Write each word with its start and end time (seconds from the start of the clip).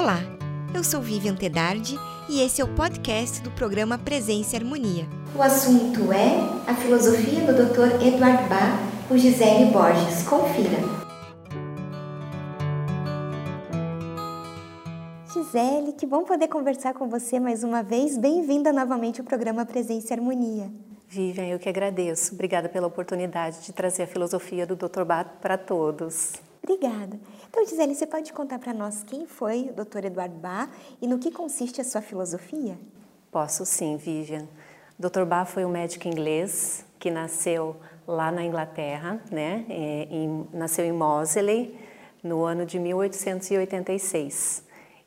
Olá, 0.00 0.20
eu 0.72 0.84
sou 0.84 1.00
Vivian 1.00 1.34
Tedardi 1.34 1.96
e 2.28 2.40
esse 2.40 2.60
é 2.60 2.64
o 2.64 2.72
podcast 2.72 3.42
do 3.42 3.50
programa 3.50 3.98
Presença 3.98 4.54
e 4.54 4.56
Harmonia. 4.60 5.04
O 5.34 5.42
assunto 5.42 6.12
é 6.12 6.36
a 6.70 6.74
filosofia 6.76 7.40
do 7.40 7.52
Dr. 7.52 8.00
Eduard 8.06 8.48
Bach 8.48 8.78
por 9.08 9.18
Gisele 9.18 9.72
Borges. 9.72 10.22
Confira. 10.22 10.78
Gisele, 15.34 15.92
que 15.94 16.06
bom 16.06 16.22
poder 16.22 16.46
conversar 16.46 16.94
com 16.94 17.08
você 17.08 17.40
mais 17.40 17.64
uma 17.64 17.82
vez. 17.82 18.16
Bem-vinda 18.16 18.72
novamente 18.72 19.20
ao 19.20 19.26
programa 19.26 19.66
Presença 19.66 20.14
e 20.14 20.16
Harmonia. 20.16 20.70
Vivian, 21.08 21.46
eu 21.46 21.58
que 21.58 21.68
agradeço. 21.68 22.34
Obrigada 22.34 22.68
pela 22.68 22.86
oportunidade 22.86 23.62
de 23.62 23.72
trazer 23.72 24.04
a 24.04 24.06
filosofia 24.06 24.64
do 24.64 24.76
Dr. 24.76 25.02
Bach 25.02 25.26
para 25.40 25.58
todos. 25.58 26.34
Obrigada. 26.62 27.18
Então, 27.48 27.64
Gisele, 27.64 27.94
você 27.94 28.06
pode 28.06 28.32
contar 28.32 28.58
para 28.58 28.74
nós 28.74 29.02
quem 29.02 29.26
foi 29.26 29.70
o 29.70 29.84
Dr. 29.84 30.04
Eduardo 30.06 30.36
Bach 30.36 30.70
e 31.00 31.06
no 31.06 31.18
que 31.18 31.30
consiste 31.30 31.80
a 31.80 31.84
sua 31.84 32.02
filosofia? 32.02 32.78
Posso 33.30 33.64
sim, 33.64 33.96
Vivian. 33.96 34.48
Dr. 34.98 35.24
Bach 35.24 35.48
foi 35.48 35.64
um 35.64 35.70
médico 35.70 36.08
inglês 36.08 36.84
que 36.98 37.10
nasceu 37.10 37.76
lá 38.06 38.32
na 38.32 38.42
Inglaterra, 38.42 39.22
né? 39.30 39.64
É, 39.68 40.08
em, 40.10 40.46
nasceu 40.52 40.84
em 40.84 40.92
Moseley 40.92 41.78
no 42.22 42.44
ano 42.44 42.66
de 42.66 42.78
1886. 42.78 44.64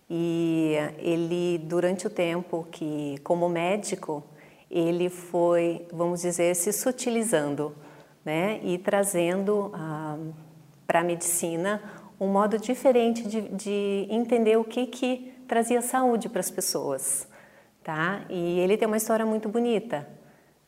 E 0.10 0.76
ele, 0.98 1.58
durante 1.58 2.06
o 2.06 2.10
tempo 2.10 2.68
que, 2.72 3.18
como 3.24 3.48
médico, 3.50 4.24
ele 4.70 5.10
foi, 5.10 5.86
vamos 5.92 6.22
dizer, 6.22 6.56
se 6.56 6.72
sutilizando, 6.72 7.76
né? 8.24 8.60
E 8.64 8.78
trazendo 8.78 9.72
ah, 9.74 10.18
para 10.92 11.00
a 11.00 11.04
medicina 11.06 11.82
um 12.20 12.28
modo 12.28 12.60
diferente 12.60 13.26
de, 13.26 13.44
de 13.44 14.08
entender 14.10 14.58
o 14.58 14.64
que, 14.66 14.86
que 14.86 15.34
trazia 15.48 15.82
saúde 15.82 16.28
para 16.28 16.42
as 16.42 16.52
pessoas. 16.52 17.26
Tá? 17.82 18.26
E 18.30 18.60
ele 18.60 18.76
tem 18.76 18.86
uma 18.86 18.98
história 18.98 19.26
muito 19.26 19.48
bonita. 19.48 20.06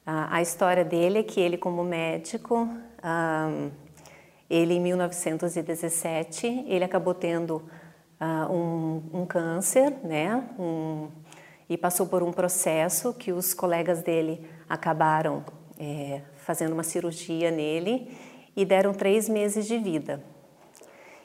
A, 0.05 0.41
história 0.41 0.85
dele 0.85 1.19
é 1.19 1.23
que 1.23 1.41
ele, 1.41 1.57
como 1.57 1.83
médico, 1.83 2.69
ele 4.49 4.75
em 4.75 4.79
1917, 4.79 6.63
ele 6.67 6.85
acabou 6.85 7.13
tendo 7.13 7.57
uh, 8.21 8.53
um, 8.53 9.03
um, 9.13 9.25
câncer, 9.25 9.93
né? 10.05 10.41
Um, 10.57 11.09
e 11.69 11.77
passou 11.77 12.07
por 12.07 12.23
um 12.23 12.31
processo 12.31 13.13
que 13.13 13.33
os 13.33 13.53
colegas 13.53 14.01
dele 14.01 14.47
acabaram 14.69 15.43
é, 15.77 16.21
fazendo 16.37 16.71
uma 16.71 16.83
cirurgia 16.83 17.51
nele 17.51 18.09
e 18.55 18.65
deram 18.65 18.93
três 18.93 19.27
meses 19.27 19.65
de 19.65 19.77
vida. 19.77 20.23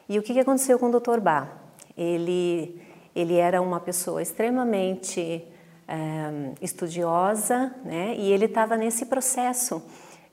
E 0.08 0.18
o 0.18 0.22
que 0.22 0.38
aconteceu 0.38 0.78
com 0.78 0.88
o 0.88 1.00
Dr. 1.00 1.20
Bach? 1.20 1.48
Ele, 1.96 2.80
ele 3.14 3.34
era 3.36 3.60
uma 3.60 3.80
pessoa 3.80 4.22
extremamente 4.22 5.44
é, 5.86 6.52
estudiosa, 6.62 7.74
né? 7.84 8.14
E 8.16 8.32
ele 8.32 8.46
estava 8.46 8.76
nesse 8.76 9.06
processo 9.06 9.82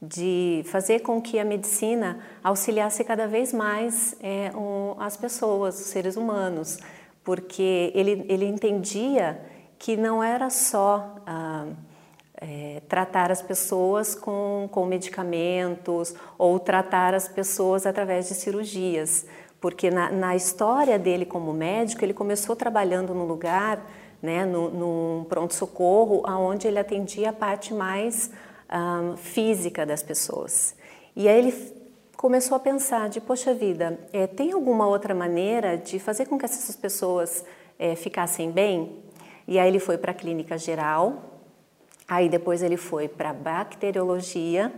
de 0.01 0.63
fazer 0.65 0.99
com 0.99 1.21
que 1.21 1.39
a 1.39 1.45
medicina 1.45 2.19
auxiliasse 2.43 3.03
cada 3.03 3.27
vez 3.27 3.51
mais 3.51 4.15
é, 4.21 4.51
as 4.99 5.17
pessoas, 5.17 5.79
os 5.79 5.87
seres 5.87 6.15
humanos, 6.15 6.77
porque 7.23 7.91
ele, 7.95 8.25
ele 8.29 8.45
entendia 8.45 9.41
que 9.79 9.97
não 9.97 10.23
era 10.23 10.49
só 10.49 11.15
ah, 11.25 11.67
é, 12.37 12.81
tratar 12.87 13.31
as 13.31 13.41
pessoas 13.41 14.13
com, 14.13 14.67
com 14.71 14.85
medicamentos 14.85 16.13
ou 16.37 16.59
tratar 16.59 17.13
as 17.13 17.27
pessoas 17.27 17.85
através 17.85 18.27
de 18.27 18.33
cirurgias, 18.33 19.25
porque 19.59 19.89
na, 19.89 20.11
na 20.11 20.35
história 20.35 20.99
dele 20.99 21.25
como 21.25 21.53
médico, 21.53 22.03
ele 22.03 22.13
começou 22.13 22.55
trabalhando 22.55 23.13
num 23.13 23.25
lugar, 23.25 23.85
né, 24.21 24.45
no, 24.45 24.69
num 24.69 25.23
pronto-socorro, 25.25 26.23
onde 26.27 26.67
ele 26.67 26.79
atendia 26.79 27.29
a 27.29 27.33
parte 27.33 27.73
mais 27.73 28.31
um, 28.71 29.17
física 29.17 29.85
das 29.85 30.03
pessoas. 30.03 30.75
E 31.15 31.27
aí 31.27 31.37
ele 31.37 31.75
começou 32.17 32.55
a 32.55 32.59
pensar 32.59 33.09
de, 33.09 33.21
poxa 33.21 33.53
vida, 33.53 33.99
é, 34.11 34.27
tem 34.27 34.51
alguma 34.51 34.87
outra 34.87 35.13
maneira 35.13 35.77
de 35.77 35.99
fazer 35.99 36.25
com 36.25 36.37
que 36.37 36.45
essas 36.45 36.75
pessoas 36.75 37.45
é, 37.77 37.95
ficassem 37.95 38.51
bem? 38.51 39.03
E 39.47 39.59
aí 39.59 39.67
ele 39.67 39.79
foi 39.79 39.97
para 39.97 40.11
a 40.11 40.15
clínica 40.15 40.57
geral, 40.57 41.34
aí 42.07 42.29
depois 42.29 42.61
ele 42.61 42.77
foi 42.77 43.07
para 43.07 43.33
bacteriologia, 43.33 44.71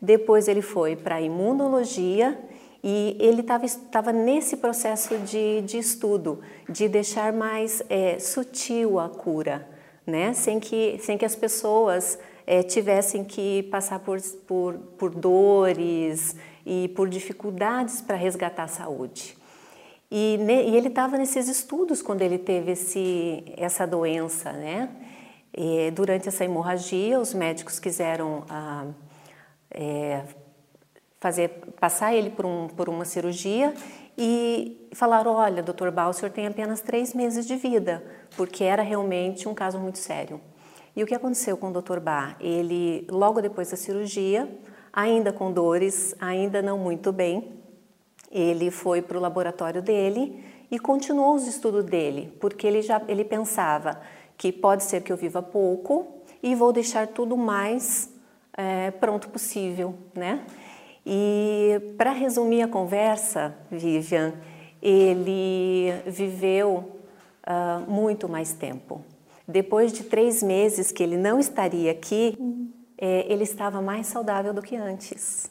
depois 0.00 0.48
ele 0.48 0.62
foi 0.62 0.96
para 0.96 1.20
imunologia 1.20 2.38
e 2.82 3.16
ele 3.20 3.42
estava 3.42 4.12
nesse 4.12 4.56
processo 4.56 5.16
de, 5.18 5.62
de 5.62 5.78
estudo, 5.78 6.40
de 6.68 6.88
deixar 6.88 7.32
mais 7.32 7.82
é, 7.88 8.18
sutil 8.18 8.98
a 8.98 9.08
cura, 9.08 9.68
né? 10.04 10.32
sem, 10.32 10.58
que, 10.58 10.98
sem 11.00 11.16
que 11.16 11.24
as 11.24 11.36
pessoas 11.36 12.18
é, 12.44 12.62
tivessem 12.62 13.22
que 13.22 13.62
passar 13.64 14.00
por, 14.00 14.20
por, 14.46 14.74
por 14.98 15.10
dores 15.14 16.34
e 16.66 16.88
por 16.88 17.08
dificuldades 17.08 18.00
para 18.00 18.16
resgatar 18.16 18.64
a 18.64 18.68
saúde. 18.68 19.36
E, 20.10 20.36
ne, 20.38 20.70
e 20.70 20.76
ele 20.76 20.88
estava 20.88 21.16
nesses 21.16 21.48
estudos 21.48 22.02
quando 22.02 22.22
ele 22.22 22.38
teve 22.38 22.72
esse, 22.72 23.44
essa 23.56 23.86
doença, 23.86 24.52
né? 24.52 24.88
E 25.54 25.90
durante 25.90 26.28
essa 26.28 26.44
hemorragia, 26.44 27.18
os 27.18 27.34
médicos 27.34 27.78
quiseram 27.78 28.44
ah, 28.48 28.86
é, 29.70 30.24
fazer 31.20 31.48
passar 31.78 32.14
ele 32.14 32.30
por, 32.30 32.46
um, 32.46 32.68
por 32.68 32.88
uma 32.88 33.04
cirurgia 33.04 33.74
e 34.16 34.88
falaram, 34.92 35.32
olha, 35.34 35.62
doutor 35.62 35.90
Bal, 35.90 36.10
o 36.10 36.12
senhor 36.12 36.32
tem 36.32 36.46
apenas 36.46 36.80
três 36.80 37.14
meses 37.14 37.46
de 37.46 37.56
vida, 37.56 38.02
porque 38.36 38.64
era 38.64 38.82
realmente 38.82 39.48
um 39.48 39.54
caso 39.54 39.78
muito 39.78 39.98
sério. 39.98 40.40
E 40.94 41.02
o 41.02 41.06
que 41.06 41.14
aconteceu 41.14 41.56
com 41.56 41.68
o 41.68 41.72
doutor 41.72 42.00
Bá? 42.00 42.36
Ele, 42.40 43.06
logo 43.10 43.40
depois 43.40 43.70
da 43.70 43.76
cirurgia, 43.76 44.48
ainda 44.92 45.32
com 45.32 45.50
dores, 45.50 46.14
ainda 46.20 46.60
não 46.60 46.76
muito 46.76 47.12
bem, 47.12 47.52
ele 48.30 48.70
foi 48.70 49.00
para 49.00 49.16
o 49.16 49.20
laboratório 49.20 49.80
dele 49.80 50.44
e 50.70 50.78
continuou 50.78 51.34
os 51.34 51.46
estudos 51.46 51.84
dele, 51.84 52.36
porque 52.40 52.66
ele 52.66 52.82
já 52.82 53.00
ele 53.06 53.24
pensava 53.24 54.00
que 54.36 54.52
pode 54.52 54.84
ser 54.84 55.02
que 55.02 55.12
eu 55.12 55.16
viva 55.16 55.42
pouco 55.42 56.22
e 56.42 56.54
vou 56.54 56.72
deixar 56.72 57.06
tudo 57.08 57.36
mais 57.36 58.12
é, 58.56 58.90
pronto 58.90 59.28
possível, 59.28 59.94
né? 60.14 60.44
E 61.04 61.94
para 61.96 62.12
resumir 62.12 62.62
a 62.62 62.68
conversa, 62.68 63.56
Vivian, 63.70 64.34
ele 64.80 65.92
viveu 66.06 67.00
uh, 67.46 67.90
muito 67.90 68.28
mais 68.28 68.52
tempo. 68.52 69.04
Depois 69.46 69.92
de 69.92 70.04
três 70.04 70.42
meses 70.42 70.92
que 70.92 71.02
ele 71.02 71.16
não 71.16 71.38
estaria 71.40 71.90
aqui, 71.90 72.38
é, 72.96 73.26
ele 73.28 73.42
estava 73.42 73.82
mais 73.82 74.06
saudável 74.06 74.54
do 74.54 74.62
que 74.62 74.76
antes. 74.76 75.50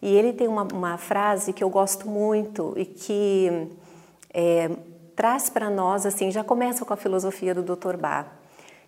E 0.00 0.14
ele 0.14 0.32
tem 0.32 0.48
uma, 0.48 0.64
uma 0.64 0.98
frase 0.98 1.52
que 1.52 1.64
eu 1.64 1.70
gosto 1.70 2.08
muito 2.08 2.74
e 2.76 2.84
que 2.84 3.68
é, 4.34 4.70
traz 5.22 5.48
para 5.48 5.70
nós, 5.70 6.04
assim, 6.04 6.32
já 6.32 6.42
começa 6.42 6.84
com 6.84 6.92
a 6.92 6.96
filosofia 6.96 7.54
do 7.54 7.62
Dr. 7.62 7.96
Bach, 7.96 8.26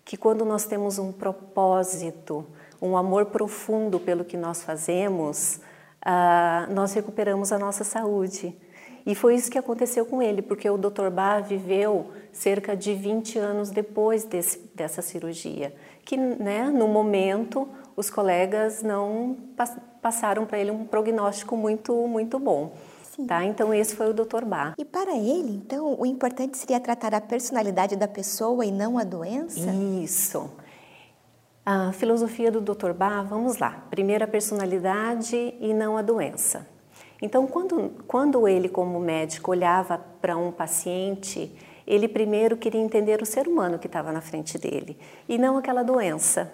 que 0.03 0.17
quando 0.17 0.43
nós 0.43 0.65
temos 0.65 0.99
um 0.99 1.09
propósito, 1.09 2.45
um 2.81 2.97
amor 2.97 3.27
profundo 3.27 4.01
pelo 4.01 4.25
que 4.25 4.35
nós 4.35 4.61
fazemos, 4.61 5.61
uh, 6.05 6.73
nós 6.73 6.91
recuperamos 6.91 7.53
a 7.53 7.57
nossa 7.57 7.85
saúde. 7.85 8.53
E 9.05 9.15
foi 9.15 9.35
isso 9.35 9.49
que 9.49 9.57
aconteceu 9.57 10.05
com 10.05 10.21
ele, 10.21 10.41
porque 10.41 10.69
o 10.69 10.77
Dr. 10.77 11.09
Bach 11.09 11.41
viveu 11.47 12.11
cerca 12.33 12.75
de 12.75 12.93
20 12.93 13.39
anos 13.39 13.69
depois 13.69 14.25
desse, 14.25 14.59
dessa 14.75 15.01
cirurgia, 15.01 15.73
que 16.03 16.17
né, 16.17 16.65
no 16.65 16.89
momento 16.89 17.65
os 17.95 18.09
colegas 18.09 18.83
não 18.83 19.37
passaram 20.01 20.45
para 20.45 20.59
ele 20.59 20.69
um 20.69 20.83
prognóstico 20.83 21.55
muito, 21.55 21.93
muito 22.09 22.37
bom. 22.37 22.73
Tá? 23.27 23.45
Então 23.45 23.73
esse 23.73 23.95
foi 23.95 24.09
o 24.09 24.13
Dr. 24.13 24.43
Bach. 24.45 24.73
E 24.77 24.83
para 24.83 25.15
ele, 25.15 25.55
então, 25.55 25.95
o 25.97 26.05
importante 26.05 26.57
seria 26.57 26.79
tratar 26.79 27.13
a 27.13 27.21
personalidade 27.21 27.95
da 27.95 28.07
pessoa 28.07 28.65
e 28.65 28.71
não 28.71 28.97
a 28.97 29.03
doença? 29.03 29.71
Isso. 30.03 30.49
A 31.65 31.91
filosofia 31.93 32.51
do 32.51 32.59
Dr. 32.59 32.91
Bach, 32.91 33.25
vamos 33.27 33.57
lá. 33.57 33.85
Primeiro 33.89 34.23
a 34.23 34.27
personalidade 34.27 35.55
e 35.59 35.73
não 35.73 35.97
a 35.97 36.01
doença. 36.01 36.67
Então, 37.21 37.47
quando, 37.47 37.91
quando 38.07 38.47
ele, 38.47 38.67
como 38.67 38.99
médico, 38.99 39.51
olhava 39.51 39.97
para 39.97 40.35
um 40.37 40.51
paciente, 40.51 41.51
ele 41.87 42.07
primeiro 42.07 42.57
queria 42.57 42.81
entender 42.81 43.21
o 43.21 43.25
ser 43.25 43.47
humano 43.47 43.79
que 43.79 43.87
estava 43.87 44.11
na 44.11 44.21
frente 44.21 44.57
dele 44.57 44.97
e 45.27 45.37
não 45.37 45.57
aquela 45.57 45.83
doença, 45.83 46.51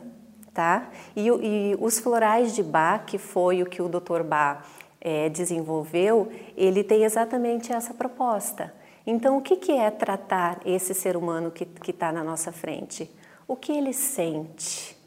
tá? 0.54 0.90
E, 1.16 1.28
e, 1.28 1.78
os 1.80 2.00
florais 2.00 2.54
de 2.54 2.62
Bach, 2.62 3.06
que 3.06 3.18
foi 3.18 3.64
o 3.64 3.66
que 3.66 3.82
o 3.82 3.90
Dr. 3.90 4.24
Bach 4.24 4.64
é, 5.02 5.28
desenvolveu, 5.28 6.32
ele 6.56 6.84
tem 6.84 7.04
exatamente 7.04 7.74
essa 7.74 7.94
proposta. 7.94 8.74
Então, 9.06 9.38
o 9.38 9.42
que, 9.42 9.56
que 9.56 9.72
é 9.72 9.90
tratar 9.90 10.60
esse 10.64 10.94
ser 10.94 11.18
humano 11.18 11.52
que 11.52 11.68
está 11.90 12.12
na 12.12 12.24
nossa 12.24 12.52
frente? 12.52 13.10
O 13.48 13.56
que 13.56 13.72
ele 13.72 13.92
sente? 13.92 15.02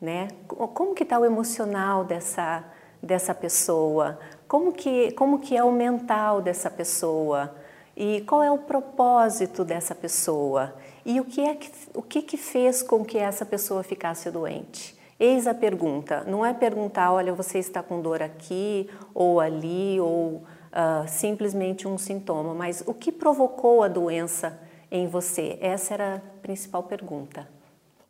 né? 0.00 0.28
Como 0.48 0.94
que 0.94 1.02
está 1.02 1.18
o 1.18 1.24
emocional 1.24 2.04
dessa, 2.04 2.64
dessa 3.02 3.34
pessoa? 3.34 4.18
Como 4.48 4.72
que, 4.72 5.12
como 5.12 5.38
que 5.38 5.56
é 5.56 5.62
o 5.62 5.70
mental 5.70 6.40
dessa 6.40 6.70
pessoa? 6.70 7.54
E 7.96 8.22
qual 8.22 8.42
é 8.42 8.50
o 8.50 8.58
propósito 8.58 9.64
dessa 9.64 9.94
pessoa? 9.94 10.74
E 11.04 11.20
o 11.20 11.24
que 11.24 11.42
é 11.42 11.54
que, 11.54 11.70
o 11.92 12.02
que, 12.02 12.22
que 12.22 12.36
fez 12.36 12.82
com 12.82 13.04
que 13.04 13.18
essa 13.18 13.44
pessoa 13.44 13.82
ficasse 13.82 14.30
doente? 14.30 14.98
Eis 15.20 15.46
a 15.46 15.52
pergunta. 15.52 16.24
Não 16.26 16.46
é 16.46 16.54
perguntar, 16.54 17.12
olha, 17.12 17.34
você 17.34 17.58
está 17.58 17.82
com 17.82 18.00
dor 18.00 18.22
aqui 18.22 18.88
ou 19.12 19.38
ali 19.38 20.00
ou 20.00 20.36
uh, 20.36 21.06
simplesmente 21.06 21.86
um 21.86 21.98
sintoma, 21.98 22.54
mas 22.54 22.82
o 22.86 22.94
que 22.94 23.12
provocou 23.12 23.82
a 23.82 23.88
doença 23.88 24.58
em 24.90 25.06
você? 25.06 25.58
Essa 25.60 25.92
era 25.92 26.14
a 26.16 26.40
principal 26.40 26.84
pergunta. 26.84 27.46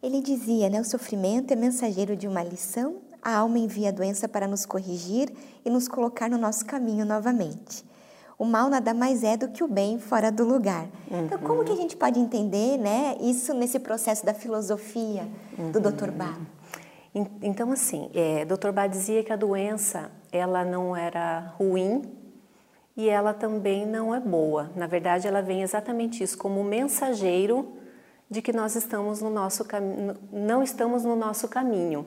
Ele 0.01 0.23
dizia, 0.23 0.71
né, 0.71 0.81
o 0.81 0.85
sofrimento 0.85 1.53
é 1.53 1.57
mensageiro 1.57 2.15
de 2.15 2.29
uma 2.29 2.45
lição, 2.45 2.99
a 3.21 3.39
alma 3.39 3.59
envia 3.59 3.89
a 3.89 3.93
doença 3.93 4.29
para 4.29 4.47
nos 4.47 4.65
corrigir 4.65 5.33
e 5.65 5.69
nos 5.69 5.89
colocar 5.89 6.31
no 6.31 6.39
nosso 6.39 6.65
caminho 6.65 7.05
novamente 7.05 7.85
o 8.41 8.47
mal 8.47 8.71
nada 8.71 8.95
mais 8.95 9.23
é 9.23 9.37
do 9.37 9.49
que 9.49 9.63
o 9.63 9.69
bem 9.69 9.99
fora 9.99 10.33
do 10.33 10.47
lugar. 10.47 10.89
Uhum. 11.11 11.27
Então, 11.27 11.39
como 11.41 11.63
que 11.63 11.73
a 11.73 11.77
gente 11.77 11.95
pode 11.95 12.19
entender 12.19 12.79
né, 12.79 13.15
isso 13.21 13.53
nesse 13.53 13.79
processo 13.79 14.25
da 14.25 14.33
filosofia 14.33 15.29
do 15.59 15.79
uhum. 15.79 15.93
Dr. 15.93 16.11
Bach? 16.11 16.41
Então, 17.15 17.73
assim, 17.73 18.09
é, 18.15 18.45
Dr. 18.45 18.71
Bach 18.71 18.89
dizia 18.89 19.25
que 19.25 19.33
a 19.33 19.37
doença 19.37 20.13
ela 20.31 20.65
não 20.65 20.97
era 20.97 21.53
ruim 21.59 22.03
e 22.97 23.09
ela 23.09 23.35
também 23.35 23.85
não 23.85 24.15
é 24.15 24.21
boa. 24.21 24.71
Na 24.77 24.87
verdade, 24.87 25.27
ela 25.27 25.43
vem 25.43 25.63
exatamente 25.63 26.23
isso, 26.23 26.39
como 26.39 26.63
mensageiro 26.63 27.73
de 28.31 28.41
que 28.41 28.53
nós 28.53 28.77
estamos 28.77 29.21
no 29.21 29.29
nosso 29.29 29.67
não 30.33 30.63
estamos 30.63 31.05
no 31.05 31.17
nosso 31.17 31.49
caminho. 31.49 32.07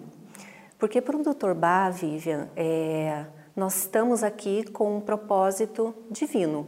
Porque 0.80 1.02
para 1.02 1.18
o 1.18 1.22
Dr. 1.22 1.54
Bach, 1.54 1.94
Vivian, 1.94 2.48
é, 2.56 3.26
nós 3.56 3.76
estamos 3.76 4.24
aqui 4.24 4.64
com 4.64 4.98
um 4.98 5.02
propósito 5.02 5.94
divino, 6.10 6.68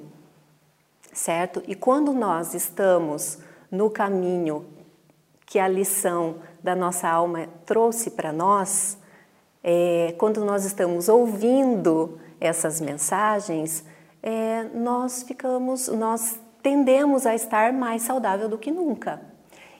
certo? 1.14 1.64
E 1.68 1.74
quando 1.74 2.12
nós 2.14 2.54
estamos 2.54 3.40
no 3.72 3.90
caminho 3.90 4.66
que 5.46 5.60
a 5.60 5.68
lição 5.68 6.38
da 6.64 6.76
nossa 6.76 7.08
alma 7.08 7.48
trouxe 7.66 8.12
para 8.12 8.34
nós, 8.34 8.98
é, 9.64 10.14
quando 10.18 10.44
nós 10.44 10.66
estamos 10.66 11.10
ouvindo 11.10 12.20
essas 12.40 12.82
mensagens, 12.82 13.84
é, 14.22 14.64
nós 14.74 15.24
ficamos, 15.24 15.88
nós 15.88 16.40
tendemos 16.62 17.26
a 17.26 17.36
estar 17.36 17.72
mais 17.72 18.02
saudável 18.02 18.50
do 18.50 18.58
que 18.58 18.72
nunca. 18.72 19.22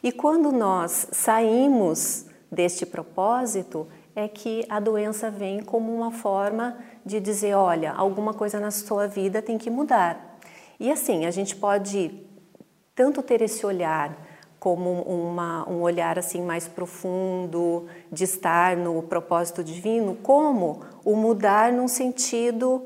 E 0.04 0.12
quando 0.12 0.52
nós 0.52 1.08
saímos 1.12 2.26
deste 2.52 2.86
propósito, 2.86 3.88
é 4.16 4.28
que 4.28 4.64
a 4.70 4.80
doença 4.80 5.30
vem 5.30 5.62
como 5.62 5.94
uma 5.94 6.12
forma 6.12 6.78
de 7.06 7.20
dizer, 7.20 7.56
olha, 7.56 7.92
alguma 7.92 8.34
coisa 8.34 8.60
na 8.60 8.72
sua 8.72 9.08
vida 9.08 9.42
tem 9.42 9.58
que 9.58 9.70
mudar. 9.70 10.40
E 10.80 10.92
assim, 10.92 11.26
a 11.26 11.32
gente 11.32 11.56
pode 11.56 12.24
tanto 12.96 13.22
ter 13.22 13.42
esse 13.42 13.66
olhar 13.66 14.25
como 14.66 15.04
uma, 15.04 15.70
um 15.70 15.84
olhar 15.84 16.18
assim 16.18 16.42
mais 16.42 16.68
profundo 16.68 17.86
de 18.12 18.24
estar 18.24 18.76
no 18.76 19.04
propósito 19.04 19.64
divino, 19.64 20.18
como 20.24 20.82
o 21.04 21.16
mudar 21.16 21.72
num 21.72 21.88
sentido 21.88 22.82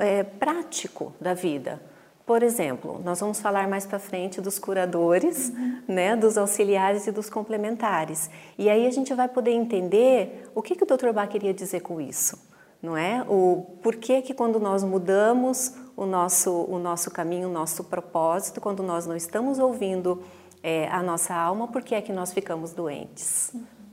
é, 0.00 0.22
prático 0.22 1.14
da 1.18 1.32
vida. 1.32 1.80
Por 2.26 2.42
exemplo, 2.42 3.00
nós 3.02 3.20
vamos 3.20 3.40
falar 3.40 3.66
mais 3.66 3.86
para 3.86 3.98
frente 3.98 4.38
dos 4.38 4.58
curadores, 4.58 5.48
uhum. 5.48 5.78
né, 5.88 6.14
dos 6.14 6.36
auxiliares 6.36 7.06
e 7.06 7.10
dos 7.10 7.30
complementares. 7.30 8.28
E 8.58 8.68
aí 8.68 8.86
a 8.86 8.90
gente 8.90 9.14
vai 9.14 9.26
poder 9.26 9.52
entender 9.52 10.50
o 10.54 10.60
que, 10.60 10.76
que 10.76 10.84
o 10.84 10.86
Dr. 10.86 11.10
Bach 11.10 11.30
queria 11.30 11.54
dizer 11.54 11.80
com 11.80 12.02
isso 12.02 12.38
não 12.84 12.96
é? 12.96 13.24
O 13.26 13.64
porquê 13.82 14.20
que 14.20 14.34
quando 14.34 14.60
nós 14.60 14.84
mudamos 14.84 15.74
o 15.96 16.04
nosso, 16.04 16.50
o 16.68 16.78
nosso 16.78 17.10
caminho, 17.10 17.48
o 17.48 17.52
nosso 17.52 17.84
propósito, 17.84 18.60
quando 18.60 18.82
nós 18.82 19.06
não 19.06 19.16
estamos 19.16 19.58
ouvindo 19.58 20.22
é, 20.64 20.88
a 20.88 21.02
nossa 21.02 21.34
alma, 21.34 21.68
por 21.68 21.82
que 21.82 21.94
é 21.94 22.00
que 22.00 22.12
nós 22.12 22.32
ficamos 22.32 22.72
doentes, 22.72 23.52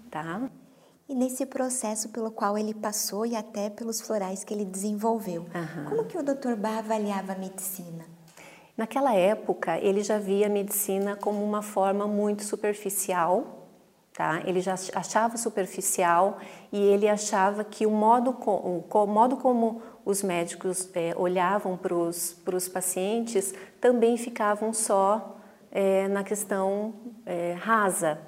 tá? 0.10 0.50
E 1.10 1.14
nesse 1.14 1.46
processo 1.46 2.08
pelo 2.10 2.32
qual 2.32 2.58
ele 2.58 2.74
passou 2.74 3.26
e 3.26 3.36
até 3.36 3.70
pelos 3.70 4.00
florais 4.00 4.46
que 4.46 4.54
ele 4.54 4.64
desenvolveu, 4.64 5.42
uhum. 5.42 5.86
como 5.90 6.06
que 6.06 6.18
o 6.18 6.24
Dr. 6.24 6.56
Bach 6.56 6.80
avaliava 6.80 7.34
a 7.34 7.36
medicina? 7.36 8.06
Naquela 8.78 9.14
época, 9.14 9.78
ele 9.80 10.02
já 10.02 10.18
via 10.18 10.48
a 10.48 10.50
medicina 10.50 11.18
como 11.18 11.44
uma 11.44 11.62
forma 11.62 12.08
muito 12.08 12.46
superficial 12.46 13.62
Tá? 14.14 14.42
Ele 14.46 14.60
já 14.60 14.76
achava 14.94 15.38
superficial 15.38 16.38
e 16.70 16.78
ele 16.78 17.08
achava 17.08 17.64
que 17.64 17.86
o 17.86 17.90
modo, 17.92 18.34
com, 18.34 18.84
o 18.90 19.08
modo 19.08 19.38
como 19.38 19.82
os 20.04 20.22
médicos 20.22 20.90
é, 20.94 21.14
olhavam 21.16 21.78
para 21.78 21.96
os 21.96 22.68
pacientes 22.68 23.54
também 23.80 24.18
ficavam 24.18 24.74
só 24.74 25.38
é, 25.72 26.08
na 26.08 26.24
questão 26.24 26.94
é, 27.26 27.54
rasa. 27.54 28.20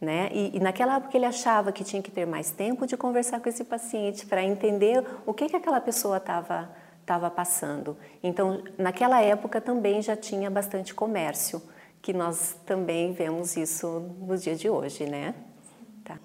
Né? 0.00 0.30
E, 0.32 0.56
e, 0.56 0.60
naquela 0.60 0.96
época 0.96 1.14
ele 1.16 1.26
achava 1.26 1.70
que 1.72 1.84
tinha 1.84 2.00
que 2.00 2.10
ter 2.10 2.26
mais 2.26 2.50
tempo 2.50 2.86
de 2.86 2.96
conversar 2.96 3.38
com 3.40 3.48
esse 3.50 3.64
paciente 3.64 4.24
para 4.24 4.42
entender 4.42 5.04
o 5.26 5.34
que, 5.34 5.46
que 5.46 5.56
aquela 5.56 5.80
pessoa 5.80 6.16
estava 6.16 6.70
estava 7.10 7.28
passando. 7.28 7.96
Então, 8.22 8.62
naquela 8.78 9.20
época 9.20 9.60
também 9.60 10.00
já 10.00 10.14
tinha 10.14 10.48
bastante 10.48 10.94
comércio 10.94 11.60
que 12.00 12.12
nós 12.12 12.56
também 12.64 13.12
vemos 13.12 13.56
isso 13.56 14.00
no 14.20 14.36
dia 14.36 14.54
de 14.54 14.70
hoje, 14.70 15.04
né? 15.06 15.34
Tá. 16.04 16.18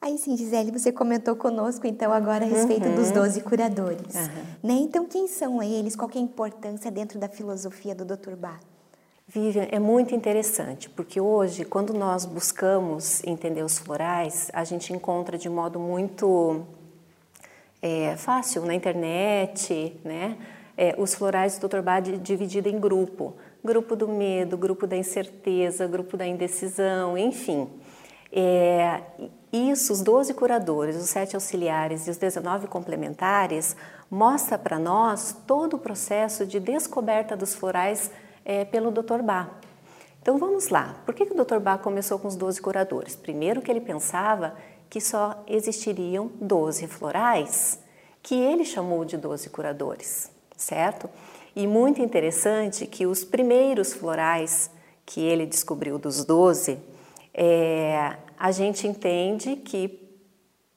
Aí 0.00 0.16
sim, 0.16 0.36
Gisele, 0.36 0.72
você 0.72 0.90
comentou 0.90 1.36
conosco 1.36 1.86
então 1.86 2.12
agora 2.12 2.44
a 2.44 2.48
respeito 2.48 2.88
uhum. 2.88 2.94
dos 2.94 3.10
12 3.10 3.42
curadores. 3.42 4.14
Uhum. 4.14 4.44
Né? 4.62 4.74
Então, 4.80 5.06
quem 5.06 5.28
são 5.28 5.62
eles? 5.62 5.94
Qual 5.94 6.10
é 6.14 6.18
a 6.18 6.20
importância 6.20 6.90
dentro 6.90 7.18
da 7.18 7.28
filosofia 7.28 7.94
do 7.94 8.04
Dr. 8.04 8.34
Bach? 8.34 8.71
Vivian, 9.32 9.66
é 9.70 9.78
muito 9.78 10.14
interessante, 10.14 10.90
porque 10.90 11.20
hoje, 11.20 11.64
quando 11.64 11.94
nós 11.94 12.24
buscamos 12.26 13.24
entender 13.24 13.62
os 13.62 13.78
florais, 13.78 14.50
a 14.52 14.62
gente 14.62 14.92
encontra 14.92 15.38
de 15.38 15.48
modo 15.48 15.78
muito 15.78 16.66
é, 17.80 18.14
fácil 18.16 18.66
na 18.66 18.74
internet, 18.74 19.98
né? 20.04 20.36
É, 20.76 20.94
os 20.98 21.14
florais 21.14 21.58
do 21.58 21.68
Dr. 21.68 21.80
Bach 21.80 22.02
dividido 22.02 22.68
em 22.68 22.78
grupo 22.78 23.34
grupo 23.64 23.94
do 23.94 24.08
medo, 24.08 24.56
grupo 24.56 24.86
da 24.86 24.96
incerteza, 24.96 25.86
grupo 25.86 26.16
da 26.16 26.26
indecisão, 26.26 27.16
enfim. 27.16 27.68
É, 28.32 29.00
isso, 29.52 29.92
os 29.92 30.02
12 30.02 30.34
curadores, 30.34 30.96
os 30.96 31.08
7 31.10 31.36
auxiliares 31.36 32.06
e 32.06 32.10
os 32.10 32.16
19 32.16 32.66
complementares, 32.66 33.76
mostra 34.10 34.58
para 34.58 34.78
nós 34.78 35.36
todo 35.46 35.74
o 35.74 35.78
processo 35.78 36.44
de 36.44 36.58
descoberta 36.58 37.36
dos 37.36 37.54
florais 37.54 38.10
é, 38.44 38.64
pelo 38.64 38.90
Dr. 38.90 39.22
Bach. 39.22 39.50
Então 40.20 40.38
vamos 40.38 40.68
lá, 40.68 41.02
por 41.04 41.14
que, 41.14 41.26
que 41.26 41.32
o 41.32 41.44
Dr. 41.44 41.58
Bach 41.58 41.82
começou 41.82 42.18
com 42.18 42.28
os 42.28 42.36
12 42.36 42.60
curadores? 42.60 43.16
Primeiro 43.16 43.60
que 43.60 43.70
ele 43.70 43.80
pensava 43.80 44.54
que 44.88 45.00
só 45.00 45.42
existiriam 45.48 46.30
12 46.40 46.86
florais, 46.86 47.80
que 48.22 48.34
ele 48.34 48.64
chamou 48.64 49.04
de 49.04 49.16
12 49.16 49.50
curadores, 49.50 50.30
certo? 50.56 51.10
E 51.56 51.66
muito 51.66 52.00
interessante 52.00 52.86
que 52.86 53.04
os 53.04 53.24
primeiros 53.24 53.92
florais 53.92 54.70
que 55.04 55.20
ele 55.20 55.44
descobriu 55.44 55.98
dos 55.98 56.24
12, 56.24 56.78
é, 57.34 58.16
a 58.38 58.50
gente 58.52 58.86
entende 58.86 59.56
que 59.56 60.00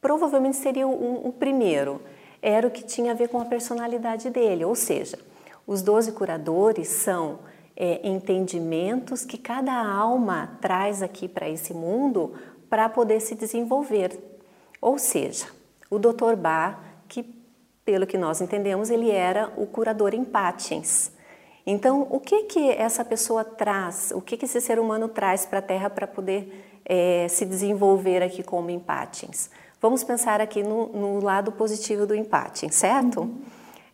provavelmente 0.01 0.57
seria 0.57 0.87
o, 0.87 1.27
o 1.27 1.31
primeiro, 1.33 2.01
era 2.41 2.67
o 2.67 2.71
que 2.71 2.83
tinha 2.83 3.11
a 3.11 3.15
ver 3.15 3.29
com 3.29 3.39
a 3.39 3.45
personalidade 3.45 4.29
dele, 4.29 4.65
ou 4.65 4.75
seja, 4.75 5.17
os 5.65 5.81
12 5.81 6.11
curadores 6.11 6.87
são 6.87 7.39
é, 7.75 8.07
entendimentos 8.07 9.25
que 9.25 9.37
cada 9.37 9.73
alma 9.73 10.57
traz 10.61 11.01
aqui 11.01 11.27
para 11.27 11.49
esse 11.49 11.73
mundo 11.73 12.33
para 12.69 12.87
poder 12.89 13.19
se 13.19 13.35
desenvolver. 13.35 14.17
Ou 14.81 14.97
seja, 14.97 15.47
o 15.89 15.99
Dr. 15.99 16.35
Bach, 16.37 16.77
que 17.07 17.23
pelo 17.83 18.07
que 18.07 18.17
nós 18.17 18.41
entendemos, 18.41 18.89
ele 18.89 19.11
era 19.11 19.51
o 19.57 19.67
curador 19.67 20.13
em 20.13 20.23
patins. 20.23 21.11
Então, 21.65 22.07
o 22.09 22.19
que 22.19 22.43
que 22.43 22.69
essa 22.71 23.03
pessoa 23.03 23.43
traz, 23.43 24.11
o 24.13 24.21
que 24.21 24.37
que 24.37 24.45
esse 24.45 24.61
ser 24.61 24.79
humano 24.79 25.07
traz 25.07 25.45
para 25.45 25.59
a 25.59 25.61
Terra 25.61 25.89
para 25.89 26.07
poder 26.07 26.79
é, 26.85 27.27
se 27.27 27.45
desenvolver 27.45 28.21
aqui 28.21 28.43
como 28.43 28.69
empatins? 28.69 29.49
Vamos 29.81 30.03
pensar 30.03 30.41
aqui 30.41 30.63
no, 30.63 30.87
no 30.87 31.19
lado 31.23 31.51
positivo 31.51 32.05
do 32.05 32.15
empatim, 32.15 32.69
certo? 32.69 33.21
Uhum. 33.21 33.41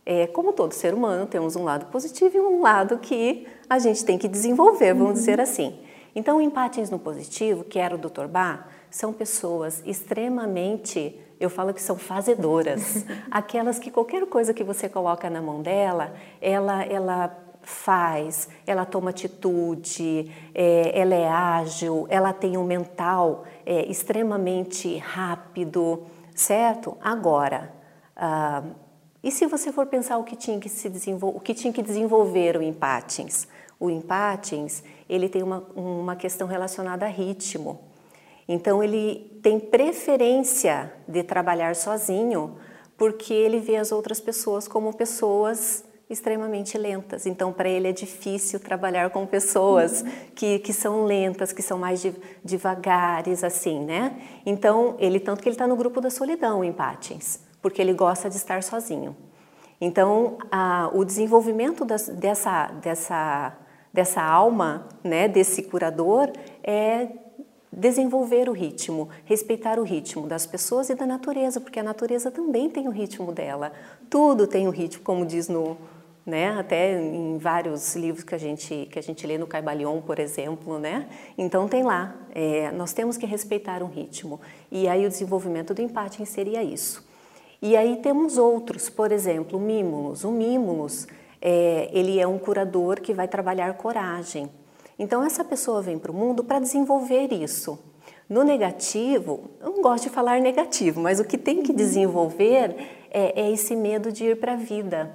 É, 0.06 0.28
como 0.28 0.52
todo 0.52 0.74
ser 0.74 0.94
humano, 0.94 1.26
temos 1.26 1.56
um 1.56 1.64
lado 1.64 1.86
positivo 1.88 2.36
e 2.36 2.40
um 2.40 2.62
lado 2.62 2.98
que 2.98 3.48
a 3.72 3.80
gente 3.80 4.04
tem 4.04 4.18
que 4.18 4.28
desenvolver, 4.28 4.94
vamos 4.94 5.08
uhum. 5.08 5.13
dizer 5.13 5.40
assim. 5.40 5.80
Então, 6.13 6.42
empatins 6.42 6.90
no 6.90 7.00
positivo, 7.00 7.63
que 7.63 7.80
era 7.80 7.96
o 7.96 7.98
Dr. 7.98 8.28
Bach, 8.28 8.66
são 8.90 9.13
pessoas 9.13 9.82
extremamente 9.86 11.18
eu 11.40 11.50
falo 11.50 11.74
que 11.74 11.82
são 11.82 11.98
fazedoras. 11.98 13.04
Aquelas 13.32 13.80
que 13.80 13.90
qualquer 13.90 14.28
coisa 14.28 14.54
que 14.54 14.63
você 14.63 14.88
coloca 14.88 15.28
na 15.28 15.42
mão 15.42 15.63
dela, 15.63 16.13
ela, 16.40 16.84
ela 16.84 17.36
faz, 17.63 18.48
ela 18.68 18.86
toma 18.86 19.10
atitude, 19.10 20.30
é, 20.54 20.92
ela 20.94 21.16
é 21.16 21.28
ágil, 21.28 22.06
ela 22.10 22.32
tem 22.32 22.58
um 22.58 22.63
mental 22.63 23.46
é, 23.66 23.90
extremamente 23.90 24.98
rápido, 24.98 26.04
certo? 26.36 26.96
Agora, 27.01 27.74
ah, 28.16 28.62
e 29.24 29.32
se 29.32 29.46
você 29.46 29.72
for 29.72 29.86
pensar 29.86 30.18
o 30.18 30.24
que 30.24 30.36
tinha 30.36 30.60
que 30.60 30.70
se 30.70 30.90
desenvolver, 30.90 31.38
o 31.38 31.40
que 31.40 31.54
tinha 31.54 31.72
que 31.72 31.82
desenvolver 31.82 32.58
o 32.58 32.62
empatins? 32.62 33.48
o 33.82 33.90
empatins, 33.90 34.84
ele 35.10 35.28
tem 35.28 35.42
uma, 35.42 35.63
uma 35.75 36.16
questão 36.16 36.48
relacionada 36.48 37.08
a 37.08 37.10
ritmo. 37.10 37.80
Então, 38.48 38.84
ele 38.84 39.40
tem 39.42 39.60
preferência 39.60 40.94
de 41.08 41.24
trabalhar 41.24 41.75
sozinho, 41.75 42.58
porque 42.96 43.34
ele 43.34 43.60
vê 43.60 43.78
as 43.78 43.92
outras 43.92 44.22
pessoas 44.22 44.68
como 44.68 44.96
pessoas 44.96 45.84
extremamente 46.08 46.78
lentas. 46.78 47.25
Então, 47.25 47.51
para 47.51 47.68
ele 47.68 47.88
é 47.88 47.92
difícil 47.92 48.60
trabalhar 48.60 49.10
com 49.10 49.25
pessoas 49.25 50.06
que, 50.36 50.60
que 50.60 50.74
são 50.74 51.06
lentas, 51.06 51.51
que 51.51 51.63
são 51.63 51.80
mais 51.80 52.06
devagares, 52.44 53.44
assim, 53.44 53.80
né? 53.80 54.22
Então, 54.46 54.96
ele 55.00 55.20
tanto 55.20 55.42
que 55.42 55.50
ele 55.50 55.56
está 55.56 55.66
no 55.66 55.75
grupo 55.75 56.00
da 56.00 56.12
solidão, 56.12 56.63
em 56.63 56.72
Patins, 56.72 57.40
porque 57.62 57.82
ele 57.82 57.94
gosta 57.94 58.30
de 58.30 58.36
estar 58.36 58.63
sozinho. 58.63 59.15
Então, 59.80 60.38
a, 60.51 60.89
o 60.94 61.03
desenvolvimento 61.03 61.84
das, 61.84 62.08
dessa, 62.08 62.68
dessa, 62.68 63.58
dessa 63.91 64.22
alma, 64.22 64.88
né, 65.03 65.27
desse 65.27 65.63
curador, 65.63 66.32
é 66.63 67.08
desenvolver 67.72 68.50
o 68.50 68.51
ritmo, 68.51 69.10
respeitar 69.24 69.80
o 69.80 69.84
ritmo 69.84 70.27
das 70.27 70.46
pessoas 70.46 70.89
e 70.89 70.96
da 70.96 71.06
natureza, 71.06 71.60
porque 71.60 71.80
a 71.80 71.84
natureza 71.84 72.30
também 72.30 72.70
tem 72.70 72.88
o 72.88 72.91
ritmo 72.91 73.32
dela. 73.32 73.72
Tudo 74.10 74.46
tem 74.46 74.68
o 74.68 74.72
ritmo, 74.72 75.03
como 75.03 75.25
diz 75.25 75.48
no, 75.48 75.77
né? 76.25 76.50
Até 76.60 77.01
em 77.01 77.38
vários 77.38 77.96
livros 77.96 78.24
que 78.24 78.36
a 78.36 78.38
gente 78.38 78.88
que 78.91 79.00
a 79.00 79.01
gente 79.01 79.25
lê 79.25 79.38
no 79.38 79.48
Caibalion, 79.48 80.01
por 80.01 80.20
exemplo, 80.20 80.77
né? 80.77 81.08
Então 81.38 81.68
tem 81.68 81.82
lá, 81.82 82.15
é, 82.36 82.72
nós 82.72 82.91
temos 82.94 83.18
que 83.18 83.25
respeitar 83.25 83.82
um 83.82 83.88
ritmo 83.88 84.39
e 84.70 84.88
aí 84.88 85.06
o 85.06 85.10
desenvolvimento 85.10 85.74
do 85.74 85.82
empate 85.82 86.25
seria 86.25 86.62
isso. 86.62 87.10
E 87.62 87.77
aí 87.77 87.98
temos 87.98 88.38
outros, 88.38 88.89
por 88.89 89.12
exemplo, 89.12 89.60
o 89.60 89.62
Mimulus. 89.62 90.24
O 90.24 90.32
Mimulus, 90.32 91.08
é, 91.39 91.89
ele 91.94 92.20
é 92.20 92.25
um 92.25 92.39
curador 92.39 93.00
que 93.00 93.13
vai 93.13 93.27
trabalhar 93.27 93.74
coragem. 93.75 94.50
Então 94.98 95.24
essa 95.24 95.44
pessoa 95.44 95.82
vem 95.82 96.00
para 96.00 96.12
o 96.12 96.15
mundo 96.15 96.44
para 96.44 96.60
desenvolver 96.60 97.32
isso. 97.32 97.77
No 98.27 98.44
negativo, 98.44 99.51
eu 99.60 99.72
não 99.72 99.82
gosto 99.82 100.06
de 100.06 100.10
falar 100.10 100.39
negativo, 100.39 101.01
mas 101.01 101.20
o 101.20 101.25
que 101.25 101.38
tem 101.38 101.62
que 101.62 101.74
desenvolver 101.74 102.75
é, 103.12 103.41
é 103.41 103.51
esse 103.51 103.75
medo 103.75 104.12
de 104.12 104.25
ir 104.25 104.39
para 104.39 104.53
a 104.53 104.56
vida, 104.56 105.13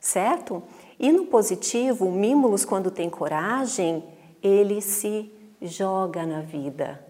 certo? 0.00 0.62
E 0.98 1.12
no 1.12 1.26
positivo, 1.26 2.06
o 2.06 2.12
Mímulos, 2.12 2.64
quando 2.64 2.90
tem 2.90 3.08
coragem, 3.08 4.04
ele 4.42 4.80
se 4.82 5.32
joga 5.62 6.26
na 6.26 6.40
vida, 6.40 7.00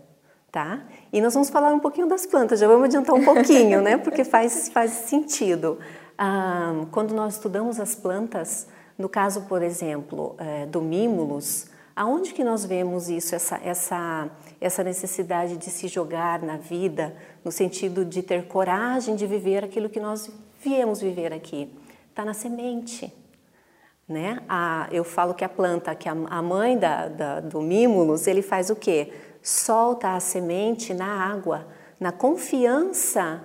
tá? 0.50 0.80
E 1.12 1.20
nós 1.20 1.34
vamos 1.34 1.50
falar 1.50 1.72
um 1.72 1.80
pouquinho 1.80 2.06
das 2.06 2.26
plantas, 2.26 2.60
já 2.60 2.66
vamos 2.66 2.84
adiantar 2.84 3.14
um 3.14 3.24
pouquinho, 3.24 3.80
né? 3.82 3.96
Porque 3.96 4.24
faz, 4.24 4.68
faz 4.68 4.90
sentido. 4.90 5.78
Ah, 6.16 6.84
quando 6.90 7.14
nós 7.14 7.34
estudamos 7.34 7.78
as 7.78 7.94
plantas, 7.94 8.66
no 8.98 9.08
caso, 9.08 9.42
por 9.42 9.62
exemplo, 9.62 10.34
é, 10.38 10.66
do 10.66 10.80
Mímulos, 10.80 11.66
aonde 11.94 12.32
que 12.32 12.42
nós 12.42 12.64
vemos 12.64 13.08
isso, 13.08 13.34
essa, 13.34 13.60
essa, 13.62 14.30
essa 14.60 14.82
necessidade 14.82 15.56
de 15.56 15.70
se 15.70 15.86
jogar 15.88 16.42
na 16.42 16.56
vida, 16.56 17.14
no 17.44 17.52
sentido 17.52 18.04
de 18.04 18.22
ter 18.22 18.46
coragem 18.46 19.14
de 19.14 19.26
viver 19.26 19.64
aquilo 19.64 19.88
que 19.88 20.00
nós 20.00 20.30
viemos 20.62 21.00
viver 21.00 21.32
aqui? 21.32 21.70
está 22.18 22.24
na 22.24 22.34
semente. 22.34 23.12
Né? 24.08 24.42
A, 24.48 24.88
eu 24.90 25.04
falo 25.04 25.34
que 25.34 25.44
a 25.44 25.48
planta, 25.48 25.94
que 25.94 26.08
a, 26.08 26.12
a 26.12 26.42
mãe 26.42 26.76
da, 26.76 27.06
da, 27.06 27.40
do 27.40 27.60
mímulos, 27.60 28.26
ele 28.26 28.42
faz 28.42 28.68
o 28.70 28.74
quê? 28.74 29.12
Solta 29.42 30.14
a 30.14 30.20
semente 30.20 30.92
na 30.92 31.06
água, 31.06 31.66
na 31.98 32.12
confiança 32.12 33.42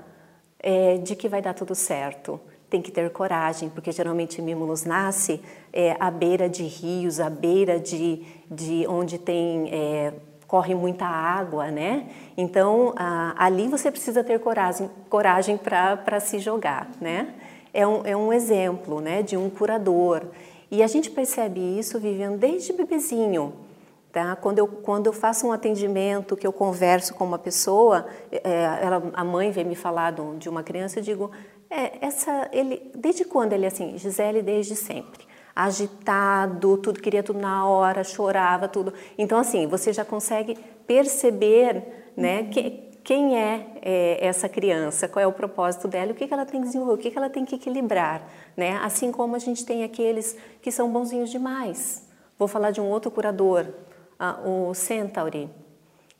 é, 0.59 0.97
de 0.97 1.15
que 1.15 1.27
vai 1.27 1.41
dar 1.41 1.53
tudo 1.53 1.75
certo. 1.75 2.39
Tem 2.69 2.81
que 2.81 2.91
ter 2.91 3.09
coragem, 3.11 3.69
porque 3.69 3.91
geralmente 3.91 4.41
mímulos 4.41 4.83
nasce 4.83 5.41
é, 5.71 5.95
à 5.99 6.09
beira 6.09 6.49
de 6.49 6.63
rios, 6.63 7.19
à 7.19 7.29
beira 7.29 7.79
de, 7.79 8.25
de 8.49 8.85
onde 8.87 9.17
tem 9.17 9.69
é, 9.71 10.13
corre 10.47 10.75
muita 10.75 11.05
água, 11.05 11.71
né? 11.71 12.09
Então 12.35 12.93
a, 12.95 13.33
ali 13.37 13.67
você 13.67 13.91
precisa 13.91 14.23
ter 14.23 14.39
coragem, 14.39 14.89
coragem 15.09 15.57
para 15.57 16.19
se 16.19 16.39
jogar, 16.39 16.89
né? 16.99 17.33
é 17.73 17.87
um, 17.87 18.05
é 18.05 18.15
um 18.15 18.31
exemplo 18.31 19.01
né, 19.01 19.23
de 19.23 19.35
um 19.35 19.49
curador. 19.49 20.21
E 20.69 20.83
a 20.83 20.87
gente 20.87 21.09
percebe 21.09 21.59
isso 21.59 21.99
vivendo 21.99 22.37
desde 22.37 22.71
bebezinho. 22.71 23.53
Tá? 24.13 24.35
Quando, 24.35 24.59
eu, 24.59 24.67
quando 24.67 25.07
eu 25.07 25.13
faço 25.13 25.47
um 25.47 25.51
atendimento, 25.51 26.37
que 26.37 26.45
eu 26.45 26.53
converso 26.53 27.15
com 27.15 27.25
uma 27.25 27.39
pessoa, 27.39 28.05
é, 28.31 28.79
ela, 28.79 29.09
a 29.11 29.23
mãe 29.23 29.49
vem 29.49 29.65
me 29.65 29.73
falar 29.73 30.13
de 30.37 30.47
uma 30.47 30.61
criança, 30.61 30.99
eu 30.99 31.03
digo, 31.03 31.31
é, 31.67 32.05
essa, 32.05 32.47
ele, 32.53 32.91
desde 32.93 33.25
quando 33.25 33.53
ele 33.53 33.65
é 33.65 33.69
assim? 33.69 33.97
Gisele, 33.97 34.43
desde 34.43 34.75
sempre. 34.75 35.25
Agitado, 35.55 36.77
tudo 36.77 37.01
queria 37.01 37.23
tudo 37.23 37.39
na 37.39 37.67
hora, 37.67 38.03
chorava, 38.03 38.67
tudo. 38.67 38.93
Então, 39.17 39.39
assim, 39.39 39.65
você 39.65 39.91
já 39.91 40.05
consegue 40.05 40.59
perceber 40.85 42.11
né, 42.15 42.43
que, 42.43 42.91
quem 43.03 43.35
é, 43.35 43.65
é, 43.81 44.27
essa 44.27 44.47
criança, 44.47 45.07
qual 45.07 45.23
é 45.23 45.27
o 45.27 45.31
propósito 45.31 45.87
dela, 45.87 46.11
o 46.11 46.15
que, 46.15 46.27
que 46.27 46.33
ela 46.35 46.45
tem 46.45 46.61
que 46.61 46.67
desenvolver, 46.67 46.93
o 46.93 46.97
que, 46.97 47.09
que 47.09 47.17
ela 47.17 47.31
tem 47.31 47.43
que 47.43 47.55
equilibrar, 47.55 48.29
né? 48.55 48.79
Assim 48.83 49.11
como 49.11 49.35
a 49.35 49.39
gente 49.39 49.65
tem 49.65 49.83
aqueles 49.83 50.37
que 50.61 50.71
são 50.71 50.91
bonzinhos 50.91 51.31
demais. 51.31 52.07
Vou 52.37 52.47
falar 52.47 52.69
de 52.69 52.79
um 52.79 52.87
outro 52.87 53.09
curador, 53.09 53.65
o 54.45 54.73
Centauri. 54.73 55.49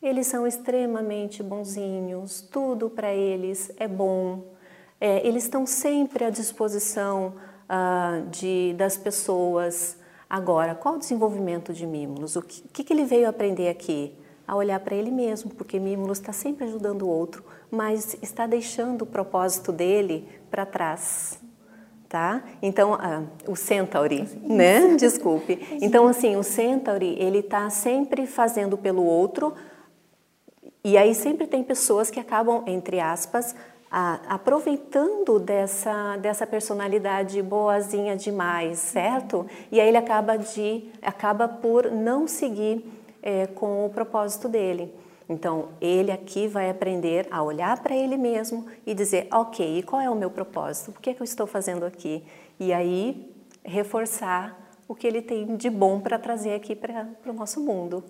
Eles 0.02 0.26
são 0.26 0.46
extremamente 0.46 1.42
bonzinhos, 1.42 2.42
tudo 2.42 2.90
para 2.90 3.12
eles 3.12 3.72
é 3.78 3.88
bom. 3.88 4.52
É, 5.00 5.26
eles 5.26 5.44
estão 5.44 5.66
sempre 5.66 6.24
à 6.24 6.30
disposição 6.30 7.34
uh, 7.64 8.28
de, 8.28 8.74
das 8.76 8.96
pessoas. 8.96 9.96
Agora, 10.28 10.74
qual 10.74 10.96
o 10.96 10.98
desenvolvimento 10.98 11.72
de 11.72 11.86
Mimos? 11.86 12.36
O 12.36 12.42
que, 12.42 12.62
que, 12.68 12.84
que 12.84 12.92
ele 12.92 13.04
veio 13.04 13.28
aprender 13.28 13.68
aqui? 13.68 14.16
a 14.46 14.54
olhar 14.54 14.78
para 14.80 14.94
ele 14.94 15.10
mesmo, 15.10 15.50
porque 15.50 15.80
Mímulos 15.80 16.18
está 16.18 16.32
sempre 16.32 16.64
ajudando 16.64 17.02
o 17.02 17.08
outro, 17.08 17.42
mas 17.70 18.16
está 18.22 18.46
deixando 18.46 19.02
o 19.02 19.06
propósito 19.06 19.72
dele 19.72 20.28
para 20.50 20.66
trás. 20.66 21.40
Tá? 22.14 22.44
Então, 22.62 22.94
ah, 22.94 23.24
o 23.44 23.56
Centauri, 23.56 24.22
né? 24.40 24.94
Desculpe. 24.94 25.58
Então, 25.82 26.06
assim, 26.06 26.36
o 26.36 26.44
Centauri, 26.44 27.16
ele 27.18 27.40
está 27.40 27.68
sempre 27.70 28.24
fazendo 28.24 28.78
pelo 28.78 29.02
outro, 29.04 29.52
e 30.84 30.96
aí 30.96 31.12
sempre 31.12 31.48
tem 31.48 31.64
pessoas 31.64 32.10
que 32.10 32.20
acabam, 32.20 32.62
entre 32.68 33.00
aspas, 33.00 33.52
aproveitando 34.28 35.40
dessa, 35.40 36.16
dessa 36.18 36.46
personalidade 36.46 37.42
boazinha 37.42 38.14
demais, 38.14 38.78
certo? 38.78 39.44
E 39.72 39.80
aí 39.80 39.88
ele 39.88 39.96
acaba, 39.96 40.38
de, 40.38 40.84
acaba 41.02 41.48
por 41.48 41.90
não 41.90 42.28
seguir 42.28 42.88
é, 43.20 43.48
com 43.48 43.86
o 43.86 43.90
propósito 43.90 44.48
dele. 44.48 44.94
Então, 45.28 45.70
ele 45.80 46.12
aqui 46.12 46.46
vai 46.46 46.68
aprender 46.68 47.26
a 47.30 47.42
olhar 47.42 47.82
para 47.82 47.94
ele 47.94 48.16
mesmo 48.16 48.66
e 48.86 48.94
dizer: 48.94 49.28
Ok, 49.32 49.78
e 49.78 49.82
qual 49.82 50.00
é 50.00 50.08
o 50.10 50.14
meu 50.14 50.30
propósito? 50.30 50.90
O 50.90 51.00
que, 51.00 51.10
é 51.10 51.14
que 51.14 51.22
eu 51.22 51.24
estou 51.24 51.46
fazendo 51.46 51.84
aqui? 51.84 52.24
E 52.58 52.72
aí, 52.72 53.32
reforçar 53.64 54.58
o 54.86 54.94
que 54.94 55.06
ele 55.06 55.22
tem 55.22 55.56
de 55.56 55.70
bom 55.70 56.00
para 56.00 56.18
trazer 56.18 56.54
aqui 56.54 56.76
para 56.76 57.08
o 57.26 57.32
nosso 57.32 57.60
mundo. 57.60 58.04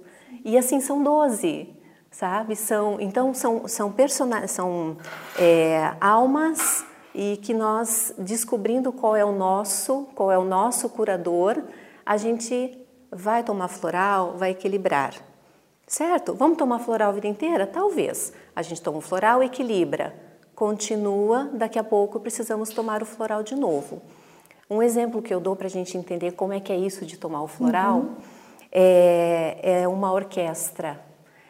E 0.45 0.59
assim 0.59 0.81
são 0.81 1.03
12, 1.03 1.69
sabe? 2.11 2.57
São, 2.57 3.01
então, 3.01 3.33
são, 3.33 3.69
são, 3.69 3.93
persona 3.93 4.49
são 4.49 4.97
é, 5.39 5.95
almas 6.01 6.85
e 7.15 7.37
que 7.37 7.55
nós, 7.55 8.13
descobrindo 8.19 8.93
qual 8.93 9.15
é 9.15 9.25
o 9.25 9.31
nosso, 9.31 10.09
qual 10.17 10.33
é 10.33 10.39
o 10.39 10.45
nosso 10.45 10.89
curador, 10.89 11.63
a 12.05 12.17
gente 12.17 12.85
Vai 13.17 13.45
tomar 13.45 13.69
floral, 13.69 14.37
vai 14.37 14.51
equilibrar. 14.51 15.15
Certo? 15.87 16.35
Vamos 16.35 16.57
tomar 16.57 16.79
floral 16.79 17.11
a 17.11 17.13
vida 17.13 17.29
inteira? 17.29 17.67
Talvez. 17.67 18.33
A 18.57 18.63
gente 18.63 18.81
toma 18.81 18.99
o 18.99 19.01
floral, 19.01 19.43
equilibra. 19.43 20.15
Continua, 20.55 21.51
daqui 21.53 21.79
a 21.79 21.85
pouco 21.85 22.21
precisamos 22.21 22.71
tomar 22.71 23.03
o 23.03 23.07
floral 23.07 23.43
de 23.43 23.55
novo. 23.55 24.01
Um 24.71 24.83
exemplo 24.83 25.21
que 25.21 25.35
eu 25.35 25.41
dou 25.41 25.55
para 25.55 25.67
a 25.67 25.71
gente 25.71 25.99
entender 25.99 26.33
como 26.33 26.53
é 26.53 26.61
que 26.61 26.73
é 26.73 26.77
isso 26.77 27.05
de 27.05 27.19
tomar 27.19 27.43
o 27.43 27.49
floral 27.49 27.99
uhum. 27.99 28.17
é, 28.73 29.59
é 29.83 29.89
uma 29.89 30.13
orquestra. 30.13 31.01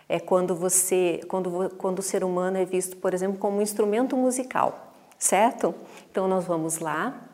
É 0.09 0.19
quando 0.19 0.55
você, 0.55 1.21
quando, 1.29 1.71
quando 1.76 2.00
o 2.00 2.03
ser 2.03 2.25
humano 2.25 2.59
é 2.59 2.64
visto, 2.64 2.97
por 2.97 3.14
exemplo, 3.14 3.38
como 3.38 3.59
um 3.59 3.62
instrumento 3.62 4.17
musical, 4.17 4.93
certo? 5.19 5.75
Então 6.11 6.29
nós 6.29 6.45
vamos 6.45 6.79
lá, 6.79 7.26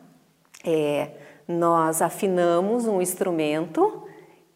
é, 0.63 1.11
nós 1.47 2.01
afinamos 2.01 2.85
um 2.85 3.01
instrumento 3.01 4.03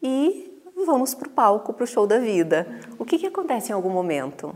e 0.02 0.55
vamos 0.84 1.14
para 1.14 1.28
o 1.28 1.32
palco, 1.32 1.74
para 1.74 1.84
o 1.84 1.88
show 1.88 2.06
da 2.06 2.20
vida. 2.20 2.68
O 3.00 3.06
que, 3.06 3.18
que 3.18 3.28
acontece 3.28 3.72
em 3.72 3.76
algum 3.76 3.90
momento? 3.90 4.56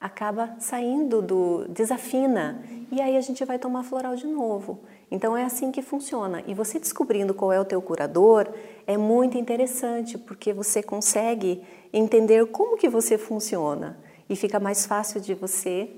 Acaba 0.00 0.56
saindo 0.58 1.20
do. 1.20 1.66
desafina 1.68 2.62
e 2.90 3.00
aí 3.00 3.16
a 3.16 3.20
gente 3.20 3.44
vai 3.44 3.58
tomar 3.58 3.84
floral 3.84 4.16
de 4.16 4.26
novo. 4.26 4.80
Então 5.10 5.36
é 5.36 5.44
assim 5.44 5.70
que 5.70 5.82
funciona. 5.82 6.42
E 6.46 6.54
você 6.54 6.78
descobrindo 6.78 7.34
qual 7.34 7.52
é 7.52 7.60
o 7.60 7.64
teu 7.64 7.80
curador 7.80 8.48
é 8.86 8.96
muito 8.96 9.38
interessante, 9.38 10.18
porque 10.18 10.52
você 10.52 10.82
consegue 10.82 11.62
entender 11.92 12.46
como 12.46 12.76
que 12.76 12.88
você 12.88 13.16
funciona 13.16 13.98
e 14.28 14.34
fica 14.34 14.58
mais 14.58 14.86
fácil 14.86 15.20
de 15.20 15.34
você 15.34 15.90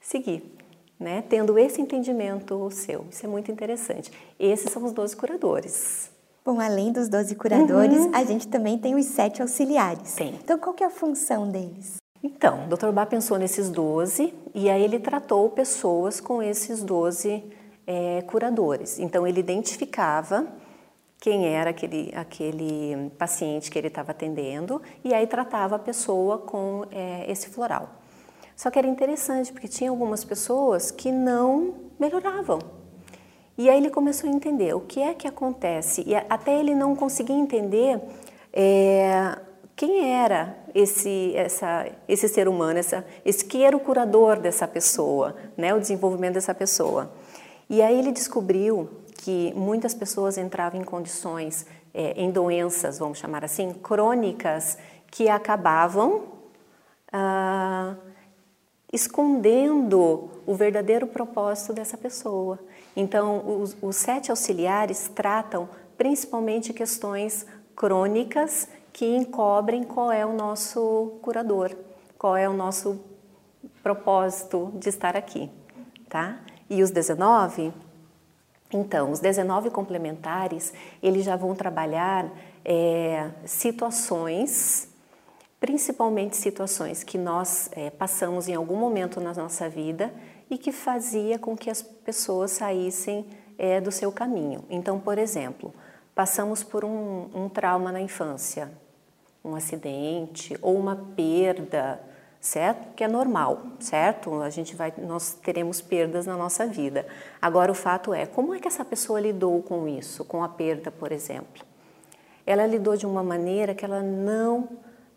seguir, 0.00 0.42
né? 0.98 1.22
Tendo 1.22 1.58
esse 1.58 1.80
entendimento 1.80 2.70
seu. 2.70 3.06
Isso 3.10 3.24
é 3.24 3.28
muito 3.28 3.50
interessante. 3.50 4.10
Esses 4.38 4.70
são 4.70 4.84
os 4.84 4.92
12 4.92 5.16
curadores. 5.16 6.17
Bom, 6.48 6.62
além 6.62 6.90
dos 6.90 7.10
12 7.10 7.34
curadores, 7.34 7.98
uhum. 7.98 8.10
a 8.14 8.24
gente 8.24 8.48
também 8.48 8.78
tem 8.78 8.94
os 8.94 9.04
sete 9.04 9.42
auxiliares. 9.42 10.14
Tem. 10.14 10.28
Então, 10.28 10.58
qual 10.58 10.74
que 10.74 10.82
é 10.82 10.86
a 10.86 10.90
função 10.90 11.46
deles? 11.46 11.96
Então, 12.22 12.64
o 12.64 12.74
Dr. 12.74 12.90
Bá 12.90 13.04
pensou 13.04 13.36
nesses 13.36 13.68
12 13.68 14.32
e 14.54 14.70
aí 14.70 14.82
ele 14.82 14.98
tratou 14.98 15.50
pessoas 15.50 16.22
com 16.22 16.42
esses 16.42 16.82
12 16.82 17.44
é, 17.86 18.22
curadores. 18.22 18.98
Então, 18.98 19.26
ele 19.26 19.40
identificava 19.40 20.46
quem 21.20 21.48
era 21.48 21.68
aquele, 21.68 22.14
aquele 22.16 23.10
paciente 23.18 23.70
que 23.70 23.78
ele 23.78 23.88
estava 23.88 24.12
atendendo 24.12 24.80
e 25.04 25.12
aí 25.12 25.26
tratava 25.26 25.76
a 25.76 25.78
pessoa 25.78 26.38
com 26.38 26.86
é, 26.90 27.30
esse 27.30 27.50
floral. 27.50 27.90
Só 28.56 28.70
que 28.70 28.78
era 28.78 28.88
interessante 28.88 29.52
porque 29.52 29.68
tinha 29.68 29.90
algumas 29.90 30.24
pessoas 30.24 30.90
que 30.90 31.12
não 31.12 31.74
melhoravam. 32.00 32.77
E 33.58 33.68
aí 33.68 33.76
ele 33.76 33.90
começou 33.90 34.30
a 34.30 34.32
entender 34.32 34.72
o 34.72 34.80
que 34.80 35.02
é 35.02 35.12
que 35.12 35.26
acontece 35.26 36.04
e 36.06 36.14
até 36.14 36.58
ele 36.58 36.76
não 36.76 36.94
conseguia 36.94 37.34
entender 37.34 38.00
é, 38.52 39.36
quem 39.74 40.12
era 40.12 40.56
esse, 40.72 41.32
essa, 41.34 41.86
esse 42.08 42.28
ser 42.28 42.46
humano, 42.46 42.78
essa, 42.78 43.04
esse 43.24 43.44
que 43.44 43.64
era 43.64 43.76
o 43.76 43.80
curador 43.80 44.38
dessa 44.38 44.68
pessoa, 44.68 45.34
né, 45.56 45.74
o 45.74 45.80
desenvolvimento 45.80 46.34
dessa 46.34 46.54
pessoa. 46.54 47.10
E 47.68 47.82
aí 47.82 47.98
ele 47.98 48.12
descobriu 48.12 48.88
que 49.16 49.52
muitas 49.56 49.92
pessoas 49.92 50.38
entravam 50.38 50.80
em 50.80 50.84
condições, 50.84 51.66
é, 51.92 52.12
em 52.12 52.30
doenças, 52.30 53.00
vamos 53.00 53.18
chamar 53.18 53.44
assim, 53.44 53.72
crônicas, 53.72 54.78
que 55.10 55.28
acabavam 55.28 56.22
ah, 57.12 57.96
escondendo 58.92 60.30
o 60.46 60.54
verdadeiro 60.54 61.08
propósito 61.08 61.72
dessa 61.72 61.96
pessoa. 61.96 62.58
Então, 63.00 63.60
os, 63.62 63.76
os 63.80 63.94
sete 63.94 64.32
auxiliares 64.32 65.08
tratam 65.14 65.68
principalmente 65.96 66.72
questões 66.72 67.46
crônicas 67.76 68.66
que 68.92 69.06
encobrem 69.06 69.84
qual 69.84 70.10
é 70.10 70.26
o 70.26 70.32
nosso 70.32 71.12
curador, 71.22 71.70
qual 72.18 72.36
é 72.36 72.48
o 72.48 72.52
nosso 72.52 73.00
propósito 73.84 74.72
de 74.74 74.88
estar 74.88 75.16
aqui, 75.16 75.48
tá? 76.08 76.40
E 76.68 76.82
os 76.82 76.90
19 76.90 77.72
então, 78.70 79.12
os 79.12 79.18
19 79.20 79.70
complementares, 79.70 80.74
eles 81.02 81.24
já 81.24 81.36
vão 81.36 81.54
trabalhar 81.54 82.30
é, 82.62 83.30
situações, 83.46 84.90
principalmente 85.58 86.36
situações 86.36 87.02
que 87.02 87.16
nós 87.16 87.70
é, 87.72 87.88
passamos 87.88 88.46
em 88.46 88.54
algum 88.54 88.76
momento 88.76 89.22
na 89.22 89.32
nossa 89.32 89.70
vida 89.70 90.12
e 90.50 90.56
que 90.56 90.72
fazia 90.72 91.38
com 91.38 91.56
que 91.56 91.70
as 91.70 91.82
pessoas 91.82 92.52
saíssem 92.52 93.26
é, 93.56 93.80
do 93.80 93.90
seu 93.90 94.10
caminho. 94.12 94.64
Então, 94.70 94.98
por 94.98 95.18
exemplo, 95.18 95.74
passamos 96.14 96.62
por 96.62 96.84
um, 96.84 97.28
um 97.34 97.48
trauma 97.48 97.92
na 97.92 98.00
infância, 98.00 98.70
um 99.44 99.54
acidente 99.54 100.56
ou 100.62 100.76
uma 100.76 100.96
perda, 101.14 102.00
certo? 102.40 102.94
Que 102.94 103.04
é 103.04 103.08
normal, 103.08 103.62
certo? 103.78 104.40
A 104.42 104.50
gente 104.50 104.74
vai, 104.74 104.92
nós 104.98 105.32
teremos 105.32 105.80
perdas 105.80 106.26
na 106.26 106.36
nossa 106.36 106.66
vida. 106.66 107.06
Agora 107.40 107.70
o 107.70 107.74
fato 107.74 108.14
é, 108.14 108.26
como 108.26 108.54
é 108.54 108.58
que 108.58 108.68
essa 108.68 108.84
pessoa 108.84 109.20
lidou 109.20 109.62
com 109.62 109.88
isso, 109.88 110.24
com 110.24 110.42
a 110.42 110.48
perda, 110.48 110.90
por 110.90 111.12
exemplo? 111.12 111.66
Ela 112.46 112.66
lidou 112.66 112.96
de 112.96 113.06
uma 113.06 113.22
maneira 113.22 113.74
que 113.74 113.84
ela 113.84 114.02
não 114.02 114.68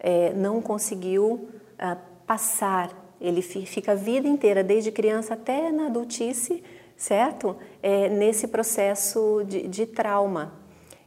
é, 0.02 0.34
não 0.34 0.62
conseguiu 0.62 1.50
ah, 1.78 1.98
passar. 2.26 2.90
Ele 3.22 3.42
fica 3.42 3.94
a 3.94 3.96
vida 3.96 4.28
inteira, 4.28 4.64
desde 4.64 4.92
criança 4.92 5.36
até 5.36 5.72
na 5.72 5.86
adultice, 5.86 6.64
certo? 6.98 7.56
É, 7.82 8.10
nesse 8.10 8.48
processo 8.48 9.44
de, 9.46 9.68
de 9.68 9.86
trauma. 9.86 10.54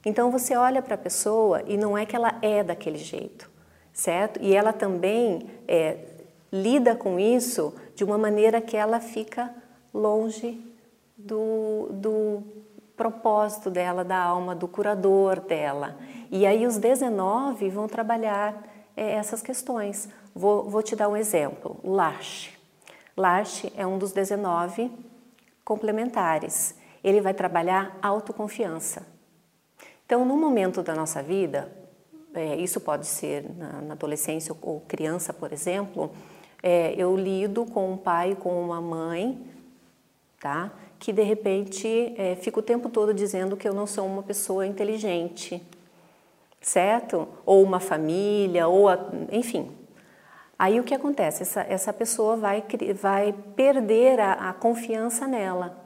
Então 0.07 0.31
você 0.31 0.57
olha 0.57 0.81
para 0.81 0.95
a 0.95 0.99
pessoa 0.99 1.63
e 1.67 1.77
não 1.77 1.99
é 1.99 2.07
que 2.07 2.15
ela 2.15 2.39
é 2.41 2.63
daquele 2.63 2.99
jeito 2.99 3.53
certo? 3.95 4.41
E 4.43 4.55
ela 4.55 4.73
também 4.73 5.49
é, 5.69 5.99
lida 6.53 6.97
com 6.97 7.19
isso 7.19 7.73
de 7.95 8.03
uma 8.03 8.19
maneira 8.19 8.61
que 8.61 8.77
ela 8.77 8.99
fica 9.01 9.55
longe 9.95 10.61
do, 11.17 11.89
do 11.93 12.43
propósito 12.97 13.71
dela, 13.71 14.05
da 14.05 14.21
alma, 14.21 14.55
do 14.55 14.67
curador 14.67 15.41
dela. 15.41 15.97
E 16.31 16.45
aí 16.45 16.67
os 16.67 16.77
19 16.77 17.71
vão 17.71 17.87
trabalhar 17.87 18.65
é, 18.97 19.13
essas 19.13 19.41
questões. 19.41 20.09
Vou, 20.35 20.69
vou, 20.69 20.83
te 20.83 20.97
dar 20.97 21.09
um 21.09 21.17
exemplo. 21.17 21.79
Lash. 21.85 22.51
Lash 23.17 23.67
é 23.77 23.87
um 23.87 23.99
dos 23.99 24.13
19 24.13 24.91
complementares. 25.65 26.75
Ele 27.03 27.21
vai 27.21 27.33
trabalhar 27.33 27.97
autoconfiança. 28.03 29.07
Então, 30.05 30.25
no 30.25 30.37
momento 30.37 30.83
da 30.83 30.95
nossa 30.95 31.23
vida, 31.23 31.73
é, 32.35 32.57
isso 32.57 32.81
pode 32.81 33.07
ser 33.07 33.49
na, 33.57 33.81
na, 33.81 33.95
adolescência 33.95 34.55
ou 34.61 34.81
criança, 34.81 35.33
por 35.33 35.53
exemplo, 35.53 36.11
é, 36.63 36.93
eu 36.97 37.17
lido 37.17 37.65
com 37.65 37.93
um 37.93 37.97
pai, 37.97 38.35
com 38.35 38.61
uma 38.61 38.81
mãe, 38.81 39.41
tá? 40.41 40.73
Que 40.99 41.13
de 41.13 41.23
repente 41.23 42.15
é, 42.19 42.35
fica 42.35 42.59
o 42.59 42.63
tempo 42.63 42.89
todo 42.89 43.15
dizendo 43.15 43.57
que 43.57 43.69
eu 43.69 43.73
não 43.73 43.87
sou 43.87 44.07
uma 44.07 44.23
pessoa 44.23 44.67
inteligente, 44.67 45.63
certo? 46.61 47.29
Ou 47.47 47.63
uma 47.63 47.79
família, 47.79 48.67
ou 48.67 48.89
a, 48.89 48.99
enfim. 49.31 49.71
Aí 50.59 50.79
o 50.79 50.85
que 50.85 50.95
acontece? 50.95 51.43
Essa, 51.43 51.61
essa 51.63 51.93
pessoa 51.93 52.37
vai, 52.37 52.65
vai 53.01 53.33
perder 53.57 54.21
a, 54.21 54.51
a 54.51 54.53
confiança 54.53 55.27
nela, 55.27 55.77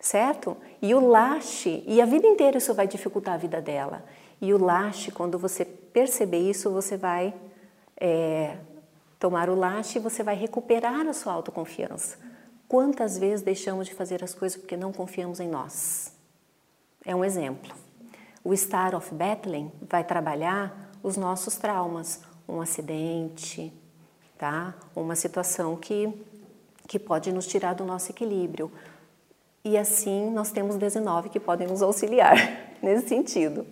certo? 0.00 0.56
E 0.80 0.94
o 0.94 1.06
lache, 1.06 1.84
e 1.86 2.00
a 2.00 2.06
vida 2.06 2.26
inteira 2.26 2.58
isso 2.58 2.74
vai 2.74 2.86
dificultar 2.86 3.34
a 3.34 3.38
vida 3.38 3.60
dela. 3.60 4.04
E 4.40 4.52
o 4.52 4.62
lache, 4.62 5.10
quando 5.10 5.38
você 5.38 5.64
perceber 5.64 6.38
isso, 6.38 6.70
você 6.70 6.96
vai 6.96 7.34
é, 7.96 8.56
tomar 9.18 9.48
o 9.48 9.54
lache 9.54 9.98
e 9.98 10.02
você 10.02 10.22
vai 10.22 10.34
recuperar 10.34 11.06
a 11.06 11.12
sua 11.12 11.32
autoconfiança. 11.32 12.18
Quantas 12.68 13.18
vezes 13.18 13.42
deixamos 13.42 13.86
de 13.86 13.94
fazer 13.94 14.24
as 14.24 14.34
coisas 14.34 14.58
porque 14.58 14.76
não 14.76 14.92
confiamos 14.92 15.40
em 15.40 15.48
nós? 15.48 16.12
É 17.04 17.14
um 17.14 17.24
exemplo. 17.24 17.74
O 18.42 18.56
Star 18.56 18.94
of 18.94 19.14
Bethlehem 19.14 19.70
vai 19.82 20.02
trabalhar 20.04 20.90
os 21.02 21.16
nossos 21.16 21.56
traumas, 21.56 22.20
um 22.48 22.60
acidente, 22.60 23.72
tá? 24.38 24.74
Uma 24.94 25.16
situação 25.16 25.76
que 25.76 26.12
que 26.86 26.98
pode 26.98 27.32
nos 27.32 27.46
tirar 27.46 27.74
do 27.74 27.84
nosso 27.84 28.12
equilíbrio. 28.12 28.70
E 29.64 29.76
assim 29.76 30.30
nós 30.30 30.52
temos 30.52 30.76
19 30.76 31.28
que 31.28 31.40
podem 31.40 31.66
nos 31.66 31.82
auxiliar 31.82 32.36
nesse 32.80 33.08
sentido. 33.08 33.66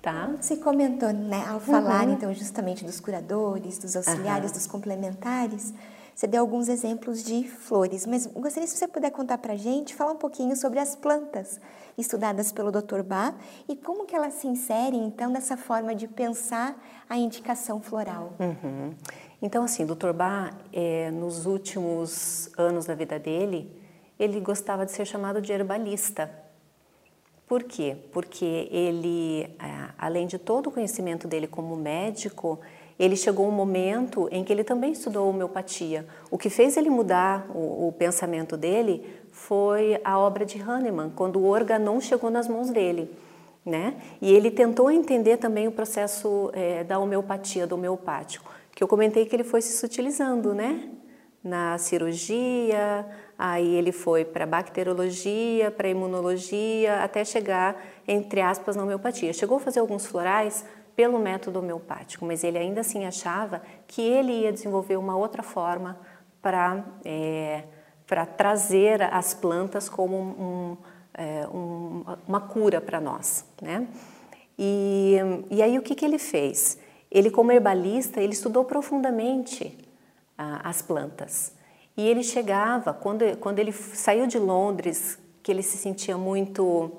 Tá. 0.00 0.30
Você 0.40 0.56
comentou, 0.56 1.12
né, 1.12 1.44
ao 1.46 1.60
falar 1.60 2.06
uhum. 2.06 2.14
então 2.14 2.32
justamente 2.32 2.84
dos 2.84 3.00
curadores, 3.00 3.78
dos 3.78 3.96
auxiliares, 3.96 4.50
uhum. 4.50 4.56
dos 4.56 4.66
complementares, 4.66 5.74
você 6.18 6.26
deu 6.26 6.40
alguns 6.40 6.68
exemplos 6.68 7.22
de 7.22 7.48
flores, 7.48 8.04
mas 8.06 8.26
gostaria 8.26 8.66
se 8.66 8.76
você 8.76 8.88
puder 8.88 9.10
contar 9.10 9.38
para 9.38 9.52
a 9.52 9.56
gente, 9.56 9.94
falar 9.94 10.12
um 10.12 10.16
pouquinho 10.16 10.56
sobre 10.56 10.80
as 10.80 10.96
plantas 10.96 11.60
estudadas 11.96 12.50
pelo 12.50 12.72
Dr. 12.72 13.02
Bach 13.04 13.34
e 13.68 13.76
como 13.76 14.04
que 14.04 14.16
elas 14.16 14.34
se 14.34 14.48
inserem 14.48 15.04
então 15.04 15.30
nessa 15.30 15.56
forma 15.56 15.94
de 15.94 16.08
pensar 16.08 16.76
a 17.08 17.16
indicação 17.16 17.80
floral. 17.80 18.32
Uhum. 18.40 18.94
Então 19.40 19.62
assim, 19.62 19.86
Dr. 19.86 20.12
Bach, 20.12 20.52
é, 20.72 21.10
nos 21.10 21.46
últimos 21.46 22.50
anos 22.56 22.86
da 22.86 22.94
vida 22.94 23.18
dele, 23.18 23.70
ele 24.18 24.40
gostava 24.40 24.84
de 24.84 24.92
ser 24.92 25.06
chamado 25.06 25.40
de 25.40 25.52
herbalista 25.52 26.30
por 27.48 27.62
quê? 27.62 27.96
Porque 28.12 28.68
ele, 28.70 29.44
é, 29.58 29.88
além 29.96 30.26
de 30.26 30.36
todo 30.36 30.66
o 30.66 30.70
conhecimento 30.70 31.26
dele 31.26 31.46
como 31.46 31.74
médico, 31.74 32.60
ele 32.98 33.16
chegou 33.16 33.48
um 33.48 33.50
momento 33.50 34.28
em 34.30 34.44
que 34.44 34.52
ele 34.52 34.62
também 34.62 34.92
estudou 34.92 35.30
homeopatia. 35.30 36.06
O 36.30 36.36
que 36.36 36.50
fez 36.50 36.76
ele 36.76 36.90
mudar 36.90 37.46
o, 37.54 37.88
o 37.88 37.92
pensamento 37.92 38.54
dele 38.54 39.02
foi 39.32 39.98
a 40.04 40.18
obra 40.18 40.44
de 40.44 40.60
Hahnemann, 40.60 41.10
quando 41.16 41.38
o 41.38 41.46
organon 41.46 42.00
chegou 42.02 42.28
nas 42.28 42.46
mãos 42.46 42.68
dele. 42.68 43.10
Né? 43.64 43.94
E 44.20 44.30
ele 44.30 44.50
tentou 44.50 44.90
entender 44.90 45.38
também 45.38 45.66
o 45.66 45.72
processo 45.72 46.50
é, 46.52 46.84
da 46.84 46.98
homeopatia, 46.98 47.66
do 47.66 47.76
homeopático, 47.76 48.50
que 48.78 48.84
eu 48.84 48.86
comentei 48.86 49.26
que 49.26 49.34
ele 49.34 49.42
foi 49.42 49.60
se 49.60 49.76
sutilizando, 49.76 50.54
né? 50.54 50.88
Na 51.42 51.76
cirurgia, 51.78 53.04
Aí 53.38 53.76
ele 53.76 53.92
foi 53.92 54.24
para 54.24 54.44
bacteriologia, 54.44 55.70
para 55.70 55.88
imunologia, 55.88 57.04
até 57.04 57.24
chegar, 57.24 57.80
entre 58.06 58.40
aspas, 58.40 58.74
na 58.74 58.82
homeopatia. 58.82 59.32
Chegou 59.32 59.58
a 59.58 59.60
fazer 59.60 59.78
alguns 59.78 60.06
florais 60.06 60.64
pelo 60.96 61.20
método 61.20 61.60
homeopático, 61.60 62.26
mas 62.26 62.42
ele 62.42 62.58
ainda 62.58 62.80
assim 62.80 63.06
achava 63.06 63.62
que 63.86 64.02
ele 64.02 64.32
ia 64.40 64.52
desenvolver 64.52 64.96
uma 64.96 65.16
outra 65.16 65.44
forma 65.44 66.00
para 66.42 66.84
é, 67.04 67.62
para 68.04 68.26
trazer 68.26 69.02
as 69.02 69.34
plantas 69.34 69.88
como 69.88 70.16
um, 70.16 70.76
é, 71.14 71.46
um, 71.46 72.02
uma 72.26 72.40
cura 72.40 72.80
para 72.80 73.00
nós, 73.00 73.44
né? 73.62 73.86
E, 74.58 75.16
e 75.48 75.62
aí 75.62 75.78
o 75.78 75.82
que, 75.82 75.94
que 75.94 76.04
ele 76.04 76.18
fez? 76.18 76.78
Ele 77.10 77.30
como 77.30 77.52
herbalista, 77.52 78.20
ele 78.20 78.32
estudou 78.32 78.64
profundamente 78.64 79.76
ah, 80.36 80.60
as 80.64 80.82
plantas. 80.82 81.52
E 81.96 82.06
ele 82.06 82.22
chegava, 82.22 82.92
quando, 82.92 83.36
quando 83.38 83.58
ele 83.58 83.72
saiu 83.72 84.26
de 84.26 84.38
Londres, 84.38 85.18
que 85.42 85.50
ele 85.50 85.62
se 85.62 85.76
sentia 85.76 86.16
muito. 86.16 86.92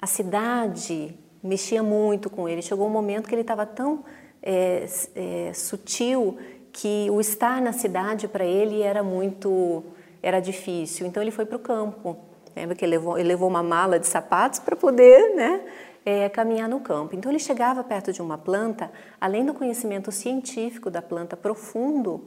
A 0.00 0.06
cidade 0.06 1.14
mexia 1.42 1.82
muito 1.82 2.30
com 2.30 2.48
ele. 2.48 2.62
Chegou 2.62 2.86
um 2.86 2.90
momento 2.90 3.28
que 3.28 3.34
ele 3.34 3.42
estava 3.42 3.66
tão 3.66 4.04
é, 4.42 4.86
é, 5.14 5.52
sutil 5.54 6.38
que 6.72 7.08
o 7.10 7.20
estar 7.20 7.62
na 7.62 7.72
cidade 7.72 8.28
para 8.28 8.44
ele 8.44 8.82
era 8.82 9.02
muito 9.02 9.82
era 10.22 10.40
difícil. 10.40 11.06
Então 11.06 11.22
ele 11.22 11.30
foi 11.30 11.44
para 11.46 11.56
o 11.56 11.60
campo. 11.60 12.16
Lembra 12.56 12.74
que 12.74 12.84
ele 12.84 12.92
levou, 12.92 13.18
ele 13.18 13.28
levou 13.28 13.48
uma 13.48 13.62
mala 13.62 13.98
de 13.98 14.06
sapatos 14.06 14.58
para 14.58 14.76
poder, 14.76 15.34
né? 15.34 15.60
É, 16.04 16.28
caminhar 16.28 16.68
no 16.68 16.80
campo. 16.80 17.16
Então 17.16 17.32
ele 17.32 17.38
chegava 17.38 17.82
perto 17.82 18.12
de 18.12 18.20
uma 18.20 18.36
planta, 18.36 18.92
além 19.18 19.44
do 19.44 19.54
conhecimento 19.54 20.12
científico 20.12 20.90
da 20.90 21.00
planta 21.00 21.34
profundo, 21.34 22.24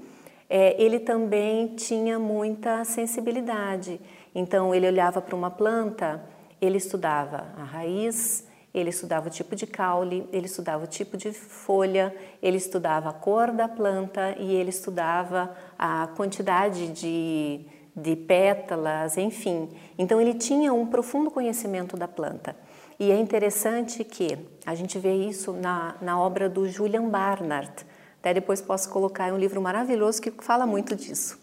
é, 0.49 0.81
ele 0.81 0.99
também 0.99 1.75
tinha 1.75 2.17
muita 2.17 2.83
sensibilidade. 2.85 3.99
Então 4.33 4.73
ele 4.73 4.87
olhava 4.87 5.21
para 5.21 5.35
uma 5.35 5.51
planta, 5.51 6.23
ele 6.61 6.77
estudava 6.77 7.49
a 7.57 7.63
raiz, 7.63 8.47
ele 8.73 8.89
estudava 8.89 9.27
o 9.27 9.31
tipo 9.31 9.55
de 9.55 9.65
caule, 9.65 10.27
ele 10.31 10.45
estudava 10.45 10.83
o 10.83 10.87
tipo 10.87 11.17
de 11.17 11.31
folha, 11.31 12.15
ele 12.41 12.57
estudava 12.57 13.09
a 13.09 13.13
cor 13.13 13.51
da 13.51 13.67
planta 13.67 14.35
e 14.37 14.53
ele 14.53 14.69
estudava 14.69 15.55
a 15.77 16.07
quantidade 16.15 16.87
de, 16.89 17.61
de 17.95 18.15
pétalas, 18.15 19.17
enfim. 19.17 19.69
Então 19.97 20.21
ele 20.21 20.35
tinha 20.35 20.73
um 20.73 20.85
profundo 20.85 21.31
conhecimento 21.31 21.97
da 21.97 22.07
planta. 22.07 22.55
E 22.99 23.11
é 23.11 23.17
interessante 23.17 24.03
que 24.03 24.37
a 24.65 24.73
gente 24.73 24.97
vê 24.97 25.13
isso 25.13 25.53
na, 25.53 25.95
na 26.01 26.19
obra 26.19 26.49
do 26.49 26.67
Julian 26.67 27.07
Barnard. 27.09 27.85
Até 28.19 28.33
depois 28.33 28.59
posso 28.59 28.89
colocar 28.89 29.31
um 29.31 29.37
livro 29.37 29.61
maravilhoso 29.61 30.21
que 30.21 30.31
fala 30.43 30.65
muito 30.65 30.95
disso, 30.95 31.39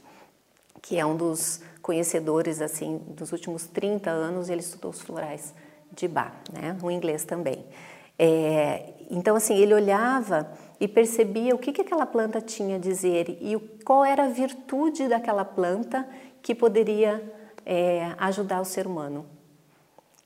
que 0.83 0.99
é 0.99 1.07
um 1.07 1.17
dos 1.17 1.63
conhecedores 1.81 2.61
assim 2.61 3.01
dos 3.09 3.31
últimos 3.31 3.67
30 3.67 4.11
anos, 4.11 4.49
ele 4.49 4.61
estudou 4.61 4.91
os 4.91 5.01
florais 5.01 5.55
de 5.93 6.09
Bach, 6.09 6.33
né? 6.53 6.77
o 6.83 6.91
inglês 6.91 7.25
também. 7.25 7.65
É, 8.19 8.95
então, 9.11 9.37
assim, 9.37 9.57
ele 9.57 9.75
olhava 9.75 10.51
e 10.81 10.89
percebia 10.89 11.55
o 11.55 11.59
que, 11.59 11.73
que 11.73 11.83
aquela 11.83 12.07
planta 12.07 12.41
tinha 12.41 12.77
a 12.77 12.79
dizer 12.79 13.39
e 13.41 13.59
qual 13.85 14.05
era 14.05 14.25
a 14.25 14.29
virtude 14.29 15.09
daquela 15.09 15.45
planta 15.45 16.09
que 16.43 16.55
poderia 16.55 17.23
é, 17.65 18.15
ajudar 18.19 18.61
o 18.61 18.65
ser 18.65 18.87
humano. 18.87 19.27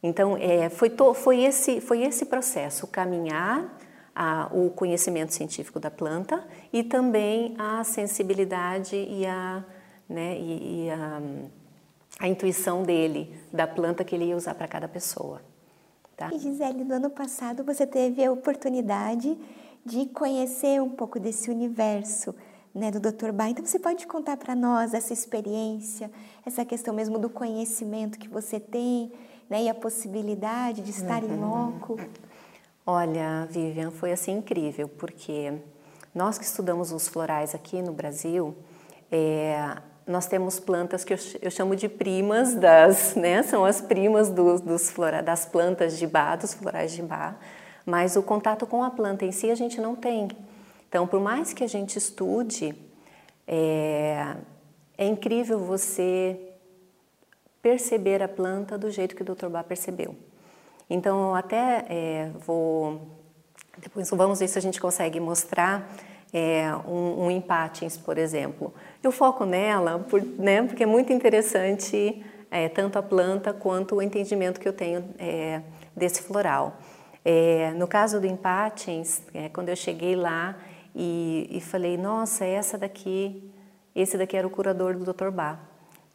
Então, 0.02 0.36
é, 0.36 0.68
foi, 0.68 0.90
to, 0.90 1.12
foi, 1.14 1.42
esse, 1.42 1.80
foi 1.80 2.02
esse 2.02 2.26
processo, 2.26 2.86
caminhar 2.86 3.78
a, 4.14 4.48
o 4.52 4.70
conhecimento 4.70 5.32
científico 5.32 5.78
da 5.78 5.90
planta 5.90 6.44
e 6.72 6.82
também 6.82 7.54
a 7.58 7.82
sensibilidade 7.84 8.96
e 8.96 9.26
a, 9.26 9.64
né, 10.08 10.36
e, 10.38 10.86
e 10.86 10.90
a, 10.90 11.20
a 12.20 12.28
intuição 12.28 12.82
dele, 12.82 13.32
da 13.52 13.66
planta 13.66 14.04
que 14.04 14.14
ele 14.14 14.26
ia 14.26 14.36
usar 14.36 14.54
para 14.54 14.66
cada 14.66 14.88
pessoa. 14.88 15.40
Tá? 16.16 16.30
E 16.32 16.38
Gisele, 16.38 16.82
no 16.82 16.94
ano 16.94 17.10
passado 17.10 17.62
você 17.62 17.86
teve 17.86 18.24
a 18.24 18.32
oportunidade 18.32 19.38
de 19.84 20.06
conhecer 20.06 20.82
um 20.82 20.90
pouco 20.90 21.20
desse 21.20 21.48
universo 21.48 22.34
né, 22.74 22.90
do 22.90 22.98
Dr. 22.98 23.30
Bach. 23.30 23.48
Então 23.50 23.64
você 23.64 23.78
pode 23.78 24.04
contar 24.06 24.36
para 24.36 24.54
nós 24.54 24.94
essa 24.94 25.12
experiência, 25.12 26.10
essa 26.44 26.64
questão 26.64 26.92
mesmo 26.92 27.18
do 27.18 27.30
conhecimento 27.30 28.18
que 28.18 28.28
você 28.28 28.58
tem 28.58 29.12
né, 29.48 29.62
e 29.62 29.68
a 29.68 29.74
possibilidade 29.74 30.82
de 30.82 30.90
estar 30.90 31.22
uhum. 31.22 31.34
em 31.34 31.40
loco? 31.40 32.00
Olha, 32.86 33.46
Vivian, 33.50 33.90
foi 33.90 34.12
assim 34.12 34.38
incrível, 34.38 34.88
porque 34.88 35.52
nós 36.14 36.38
que 36.38 36.44
estudamos 36.44 36.92
os 36.92 37.06
florais 37.06 37.54
aqui 37.54 37.82
no 37.82 37.92
Brasil, 37.92 38.56
é, 39.12 39.76
nós 40.06 40.26
temos 40.26 40.58
plantas 40.58 41.04
que 41.04 41.12
eu, 41.12 41.18
eu, 41.42 41.50
chamo 41.50 41.76
de 41.76 41.88
primas 41.88 42.54
das, 42.54 43.12
né? 43.16 43.42
São 43.42 43.64
as 43.64 43.80
primas 43.80 44.30
dos, 44.30 44.62
dos 44.62 44.90
flora, 44.90 45.22
das 45.22 45.44
plantas 45.44 45.98
de 45.98 46.06
bar, 46.06 46.36
dos 46.36 46.54
florais 46.54 46.92
de 46.92 47.02
bar, 47.02 47.38
mas 47.84 48.16
o 48.16 48.22
contato 48.22 48.66
com 48.66 48.82
a 48.82 48.90
planta 48.90 49.24
em 49.24 49.32
si 49.32 49.50
a 49.50 49.54
gente 49.54 49.80
não 49.80 49.94
tem. 49.94 50.28
Então, 50.88 51.06
por 51.06 51.20
mais 51.20 51.52
que 51.52 51.62
a 51.62 51.68
gente 51.68 51.96
estude, 51.96 52.74
é, 53.46 54.34
é 54.96 55.06
incrível 55.06 55.58
você 55.58 56.47
perceber 57.62 58.22
a 58.22 58.28
planta 58.28 58.78
do 58.78 58.90
jeito 58.90 59.14
que 59.14 59.22
o 59.22 59.24
Dr. 59.24 59.48
Bach 59.48 59.66
percebeu. 59.66 60.14
Então, 60.88 61.34
até 61.34 61.84
é, 61.88 62.30
vou 62.46 63.18
depois 63.80 64.10
vamos 64.10 64.40
ver 64.40 64.48
se 64.48 64.58
a 64.58 64.62
gente 64.62 64.80
consegue 64.80 65.20
mostrar 65.20 65.88
é, 66.32 66.70
um, 66.86 67.26
um 67.26 67.42
por 68.04 68.18
exemplo. 68.18 68.74
Eu 69.02 69.12
foco 69.12 69.44
nela 69.44 69.98
por, 69.98 70.22
né, 70.22 70.62
porque 70.62 70.82
é 70.82 70.86
muito 70.86 71.12
interessante 71.12 72.24
é, 72.50 72.68
tanto 72.68 72.98
a 72.98 73.02
planta 73.02 73.52
quanto 73.52 73.96
o 73.96 74.02
entendimento 74.02 74.60
que 74.60 74.68
eu 74.68 74.72
tenho 74.72 75.04
é, 75.18 75.62
desse 75.96 76.22
floral. 76.22 76.76
É, 77.24 77.72
no 77.72 77.86
caso 77.86 78.20
do 78.20 78.26
empatins, 78.26 79.22
é, 79.34 79.48
quando 79.48 79.68
eu 79.68 79.76
cheguei 79.76 80.16
lá 80.16 80.56
e, 80.94 81.48
e, 81.50 81.60
falei, 81.60 81.96
nossa, 81.96 82.44
essa 82.44 82.78
daqui, 82.78 83.52
esse 83.94 84.16
daqui 84.16 84.36
era 84.36 84.46
o 84.46 84.50
curador 84.50 84.96
do 84.96 85.12
Dr. 85.12 85.30
Bach, 85.30 85.58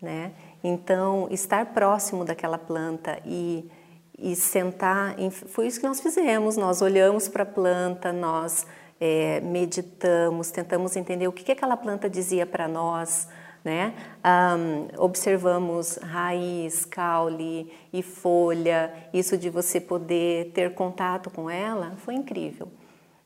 né? 0.01 0.31
Então, 0.63 1.27
estar 1.29 1.73
próximo 1.73 2.23
daquela 2.23 2.57
planta 2.57 3.19
e, 3.25 3.69
e 4.17 4.35
sentar, 4.35 5.19
em, 5.19 5.29
foi 5.29 5.67
isso 5.67 5.79
que 5.79 5.87
nós 5.87 5.99
fizemos. 5.99 6.55
Nós 6.55 6.81
olhamos 6.81 7.27
para 7.27 7.43
a 7.43 7.45
planta, 7.45 8.13
nós 8.13 8.65
é, 8.99 9.41
meditamos, 9.41 10.51
tentamos 10.51 10.95
entender 10.95 11.27
o 11.27 11.31
que, 11.33 11.43
que 11.43 11.51
aquela 11.51 11.75
planta 11.75 12.09
dizia 12.09 12.45
para 12.45 12.67
nós, 12.67 13.27
né? 13.63 13.93
Um, 14.25 15.03
observamos 15.03 15.97
raiz, 15.97 16.85
caule 16.85 17.71
e 17.91 18.01
folha, 18.01 18.93
isso 19.13 19.37
de 19.37 19.49
você 19.49 19.79
poder 19.79 20.51
ter 20.51 20.73
contato 20.73 21.29
com 21.29 21.49
ela 21.49 21.93
foi 21.97 22.13
incrível. 22.15 22.69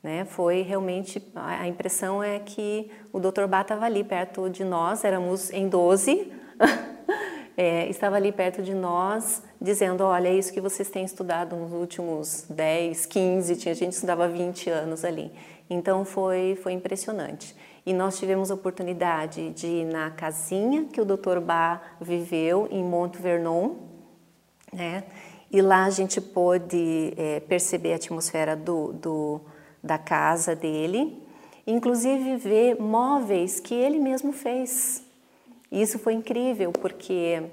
Né? 0.02 0.26
Foi 0.26 0.62
realmente, 0.62 1.22
a 1.36 1.68
impressão 1.68 2.24
é 2.24 2.40
que 2.40 2.90
o 3.12 3.20
Dr. 3.20 3.48
Bá 3.48 3.62
estava 3.62 3.86
ali 3.86 4.04
perto 4.04 4.50
de 4.50 4.64
nós, 4.64 5.04
éramos 5.04 5.52
em 5.52 5.68
12, 5.68 6.32
é, 7.58 7.90
estava 7.90 8.18
ali 8.18 8.32
perto 8.32 8.62
de 8.62 8.76
nós, 8.76 9.42
dizendo: 9.60 10.04
Olha, 10.04 10.28
é 10.28 10.36
isso 10.36 10.54
que 10.54 10.62
vocês 10.62 10.90
têm 10.92 11.04
estudado 11.04 11.56
nos 11.56 11.74
últimos 11.74 12.46
10, 12.48 13.08
15, 13.08 13.56
tinha 13.56 13.74
gente 13.74 13.90
que 13.90 13.96
estudava 13.96 14.28
20 14.28 14.70
anos 14.70 15.04
ali. 15.04 15.32
Então 15.68 16.06
foi, 16.06 16.58
foi 16.62 16.74
impressionante. 16.74 17.56
E 17.84 17.94
nós 17.94 18.20
tivemos 18.20 18.52
a 18.52 18.54
oportunidade 18.54 19.50
de 19.52 19.66
ir 19.66 19.86
na 19.86 20.12
casinha 20.12 20.86
que 20.86 21.02
o 21.02 21.06
Dr. 21.06 21.40
Bá 21.40 21.82
viveu 22.00 22.68
em 22.70 22.84
Monte 22.84 23.20
Vernon, 23.20 23.72
né? 24.72 25.06
E 25.52 25.60
lá 25.62 25.86
a 25.86 25.90
gente 25.90 26.22
pôde 26.22 27.14
é, 27.18 27.40
perceber 27.40 27.94
a 27.94 27.96
atmosfera 27.96 28.56
do, 28.56 28.92
do, 28.94 29.42
da 29.82 29.98
casa 29.98 30.54
dele, 30.54 31.26
inclusive 31.66 32.36
ver 32.36 32.80
móveis 32.80 33.60
que 33.60 33.74
ele 33.74 34.00
mesmo 34.00 34.32
fez. 34.32 35.07
Isso 35.72 36.00
foi 36.00 36.14
incrível, 36.14 36.72
porque 36.72 37.44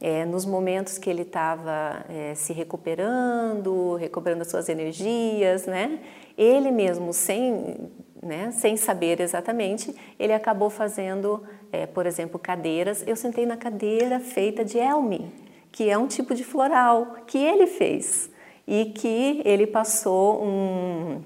é, 0.00 0.24
nos 0.24 0.44
momentos 0.44 0.98
que 0.98 1.08
ele 1.08 1.22
estava 1.22 2.04
é, 2.08 2.34
se 2.34 2.52
recuperando, 2.52 3.94
recuperando 3.94 4.42
as 4.42 4.48
suas 4.48 4.68
energias, 4.68 5.66
né? 5.66 5.98
Ele 6.36 6.70
mesmo, 6.70 7.12
sem, 7.12 7.90
né, 8.22 8.50
sem 8.50 8.76
saber 8.76 9.20
exatamente, 9.20 9.94
ele 10.18 10.32
acabou 10.32 10.68
fazendo, 10.68 11.42
é, 11.72 11.86
por 11.86 12.06
exemplo, 12.06 12.38
cadeiras. 12.38 13.02
Eu 13.06 13.16
sentei 13.16 13.46
na 13.46 13.56
cadeira 13.56 14.20
feita 14.20 14.64
de 14.64 14.78
elme, 14.78 15.32
que 15.72 15.88
é 15.88 15.96
um 15.96 16.06
tipo 16.06 16.34
de 16.34 16.44
floral 16.44 17.16
que 17.26 17.38
ele 17.38 17.66
fez 17.66 18.30
e 18.66 18.86
que 18.86 19.40
ele 19.44 19.66
passou 19.66 20.42
um, 20.44 21.22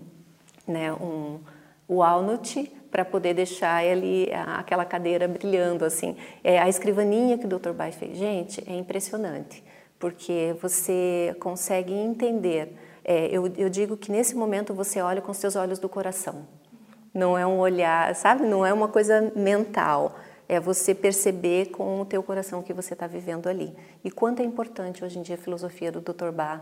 né, 0.66 0.92
um 0.92 1.38
walnut 1.88 2.70
para 2.90 3.04
poder 3.04 3.34
deixar 3.34 3.84
ali 3.84 4.28
aquela 4.56 4.84
cadeira 4.84 5.28
brilhando 5.28 5.84
assim. 5.84 6.16
É 6.42 6.58
a 6.58 6.68
escrivaninha 6.68 7.38
que 7.38 7.46
o 7.46 7.48
Dr. 7.48 7.72
Bai 7.72 7.92
fez, 7.92 8.16
gente, 8.16 8.62
é 8.66 8.74
impressionante, 8.74 9.62
porque 9.98 10.56
você 10.60 11.36
consegue 11.38 11.92
entender 11.92 12.74
é, 13.10 13.26
eu, 13.34 13.46
eu 13.56 13.70
digo 13.70 13.96
que 13.96 14.12
nesse 14.12 14.36
momento 14.36 14.74
você 14.74 15.00
olha 15.00 15.22
com 15.22 15.30
os 15.30 15.38
seus 15.38 15.56
olhos 15.56 15.78
do 15.78 15.88
coração. 15.88 16.46
Não 17.14 17.38
é 17.38 17.46
um 17.46 17.58
olhar, 17.58 18.14
sabe? 18.14 18.44
Não 18.44 18.66
é 18.66 18.70
uma 18.70 18.86
coisa 18.86 19.32
mental. 19.34 20.16
É 20.46 20.60
você 20.60 20.94
perceber 20.94 21.70
com 21.70 22.02
o 22.02 22.04
teu 22.04 22.22
coração 22.22 22.60
o 22.60 22.62
que 22.62 22.74
você 22.74 22.92
está 22.92 23.06
vivendo 23.06 23.48
ali. 23.48 23.74
E 24.04 24.10
quanto 24.10 24.42
é 24.42 24.44
importante 24.44 25.02
hoje 25.02 25.18
em 25.18 25.22
dia 25.22 25.36
a 25.36 25.38
filosofia 25.38 25.90
do 25.90 26.02
Dr. 26.02 26.30
Bach 26.30 26.60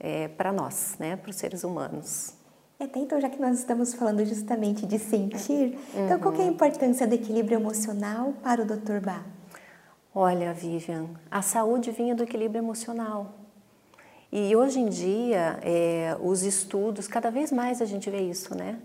é, 0.00 0.26
para 0.26 0.50
nós, 0.50 0.96
né? 0.98 1.14
Para 1.14 1.30
os 1.30 1.36
seres 1.36 1.62
humanos. 1.62 2.35
Até 2.78 2.98
então, 3.00 3.18
já 3.18 3.30
que 3.30 3.40
nós 3.40 3.58
estamos 3.58 3.94
falando 3.94 4.22
justamente 4.24 4.84
de 4.84 4.98
sentir, 4.98 5.78
uhum. 5.94 6.04
então 6.04 6.18
qual 6.18 6.34
é 6.34 6.38
a 6.38 6.40
uhum. 6.42 6.50
importância 6.50 7.06
do 7.06 7.14
equilíbrio 7.14 7.58
emocional 7.58 8.34
para 8.42 8.62
o 8.62 8.66
Dr. 8.66 9.00
Bach? 9.02 9.24
Olha, 10.14 10.52
Vivian, 10.52 11.08
a 11.30 11.40
saúde 11.40 11.90
vinha 11.90 12.14
do 12.14 12.22
equilíbrio 12.22 12.58
emocional. 12.58 13.34
E 14.30 14.54
hoje 14.54 14.80
em 14.80 14.88
dia, 14.88 15.58
é, 15.62 16.16
os 16.20 16.42
estudos, 16.42 17.08
cada 17.08 17.30
vez 17.30 17.50
mais 17.50 17.80
a 17.80 17.86
gente 17.86 18.10
vê 18.10 18.20
isso, 18.20 18.54
né? 18.54 18.78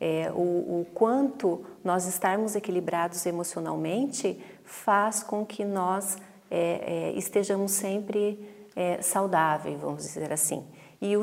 É, 0.00 0.30
o, 0.34 0.40
o, 0.80 0.86
quanto 0.94 1.64
nós 1.82 2.06
estarmos 2.06 2.54
equilibrados 2.54 3.24
emocionalmente 3.26 4.38
faz 4.64 5.22
com 5.22 5.44
que 5.44 5.64
nós 5.64 6.16
é, 6.50 7.12
é 7.12 7.18
estejamos 7.18 7.72
sempre 7.72 8.38
é, 8.74 9.00
saudáveis, 9.02 9.80
vamos 9.80 10.02
dizer 10.02 10.32
assim. 10.32 10.64
E 11.00 11.16
o, 11.16 11.22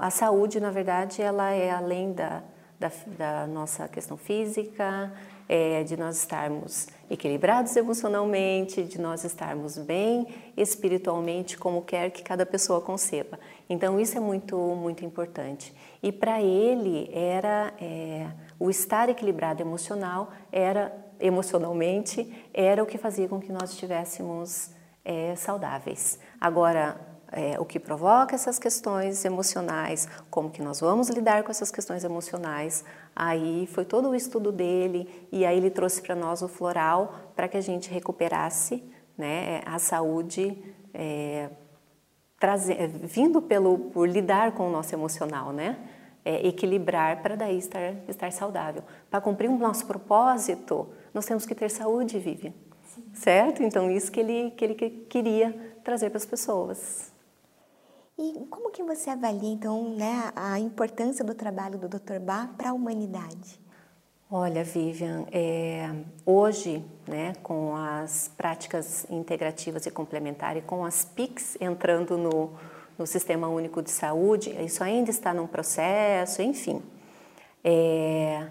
a 0.00 0.10
saúde, 0.10 0.60
na 0.60 0.70
verdade, 0.70 1.22
ela 1.22 1.50
é 1.50 1.70
além 1.70 2.12
da, 2.12 2.42
da, 2.78 2.90
da 3.18 3.46
nossa 3.46 3.88
questão 3.88 4.16
física, 4.16 5.12
é, 5.48 5.82
de 5.84 5.96
nós 5.96 6.16
estarmos 6.16 6.88
equilibrados 7.10 7.76
emocionalmente, 7.76 8.82
de 8.84 8.98
nós 9.00 9.22
estarmos 9.22 9.76
bem 9.76 10.26
espiritualmente, 10.56 11.58
como 11.58 11.82
quer 11.82 12.10
que 12.10 12.22
cada 12.22 12.46
pessoa 12.46 12.80
conceba. 12.80 13.38
Então 13.68 14.00
isso 14.00 14.16
é 14.16 14.20
muito 14.20 14.56
muito 14.56 15.04
importante. 15.04 15.74
E 16.02 16.10
para 16.10 16.40
ele 16.40 17.10
era 17.12 17.72
é, 17.80 18.28
o 18.58 18.70
estar 18.70 19.08
equilibrado 19.08 19.62
emocional 19.62 20.32
era 20.50 20.90
emocionalmente 21.20 22.48
era 22.52 22.82
o 22.82 22.86
que 22.86 22.98
fazia 22.98 23.28
com 23.28 23.38
que 23.38 23.52
nós 23.52 23.70
estivéssemos 23.70 24.70
é, 25.04 25.36
saudáveis. 25.36 26.18
Agora 26.40 27.11
é, 27.32 27.58
o 27.58 27.64
que 27.64 27.80
provoca 27.80 28.34
essas 28.34 28.58
questões 28.58 29.24
emocionais, 29.24 30.06
como 30.30 30.50
que 30.50 30.60
nós 30.60 30.80
vamos 30.80 31.08
lidar 31.08 31.42
com 31.42 31.50
essas 31.50 31.70
questões 31.70 32.04
emocionais. 32.04 32.84
Aí 33.16 33.66
foi 33.72 33.84
todo 33.84 34.10
o 34.10 34.14
estudo 34.14 34.52
dele 34.52 35.08
e 35.32 35.46
aí 35.46 35.56
ele 35.56 35.70
trouxe 35.70 36.02
para 36.02 36.14
nós 36.14 36.42
o 36.42 36.48
floral 36.48 37.14
para 37.34 37.48
que 37.48 37.56
a 37.56 37.60
gente 37.60 37.90
recuperasse 37.90 38.84
né, 39.16 39.62
a 39.64 39.78
saúde, 39.78 40.56
é, 40.92 41.48
trazer, 42.38 42.80
é, 42.80 42.86
vindo 42.86 43.40
pelo 43.40 43.78
por 43.78 44.06
lidar 44.08 44.52
com 44.52 44.68
o 44.68 44.70
nosso 44.70 44.94
emocional, 44.94 45.52
né? 45.52 45.78
É, 46.24 46.46
equilibrar 46.46 47.20
para 47.20 47.34
daí 47.34 47.58
estar, 47.58 47.94
estar 48.08 48.30
saudável. 48.30 48.84
Para 49.10 49.20
cumprir 49.20 49.50
o 49.50 49.58
nosso 49.58 49.86
propósito, 49.86 50.88
nós 51.12 51.26
temos 51.26 51.44
que 51.44 51.52
ter 51.52 51.68
saúde, 51.68 52.16
Vivian. 52.20 52.52
Sim. 52.94 53.04
Certo? 53.12 53.60
Então, 53.60 53.90
isso 53.90 54.12
que 54.12 54.20
ele, 54.20 54.52
que 54.52 54.64
ele 54.64 54.74
queria 55.08 55.76
trazer 55.82 56.10
para 56.10 56.18
as 56.18 56.26
pessoas. 56.26 57.11
E 58.24 58.46
como 58.48 58.70
que 58.70 58.84
você 58.84 59.10
avalia, 59.10 59.52
então, 59.52 59.96
né, 59.96 60.30
a 60.36 60.56
importância 60.60 61.24
do 61.24 61.34
trabalho 61.34 61.76
do 61.76 61.88
Dr. 61.88 62.20
Bach 62.20 62.50
para 62.56 62.70
a 62.70 62.72
humanidade? 62.72 63.60
Olha, 64.30 64.62
Vivian, 64.62 65.26
é, 65.32 65.90
hoje, 66.24 66.84
né, 67.08 67.32
com 67.42 67.74
as 67.74 68.30
práticas 68.36 69.04
integrativas 69.10 69.86
e 69.86 69.90
complementares, 69.90 70.62
com 70.64 70.84
as 70.84 71.04
PICs 71.04 71.56
entrando 71.60 72.16
no, 72.16 72.52
no 72.96 73.08
Sistema 73.08 73.48
Único 73.48 73.82
de 73.82 73.90
Saúde, 73.90 74.50
isso 74.64 74.84
ainda 74.84 75.10
está 75.10 75.34
num 75.34 75.48
processo, 75.48 76.42
enfim. 76.42 76.80
É, 77.64 78.46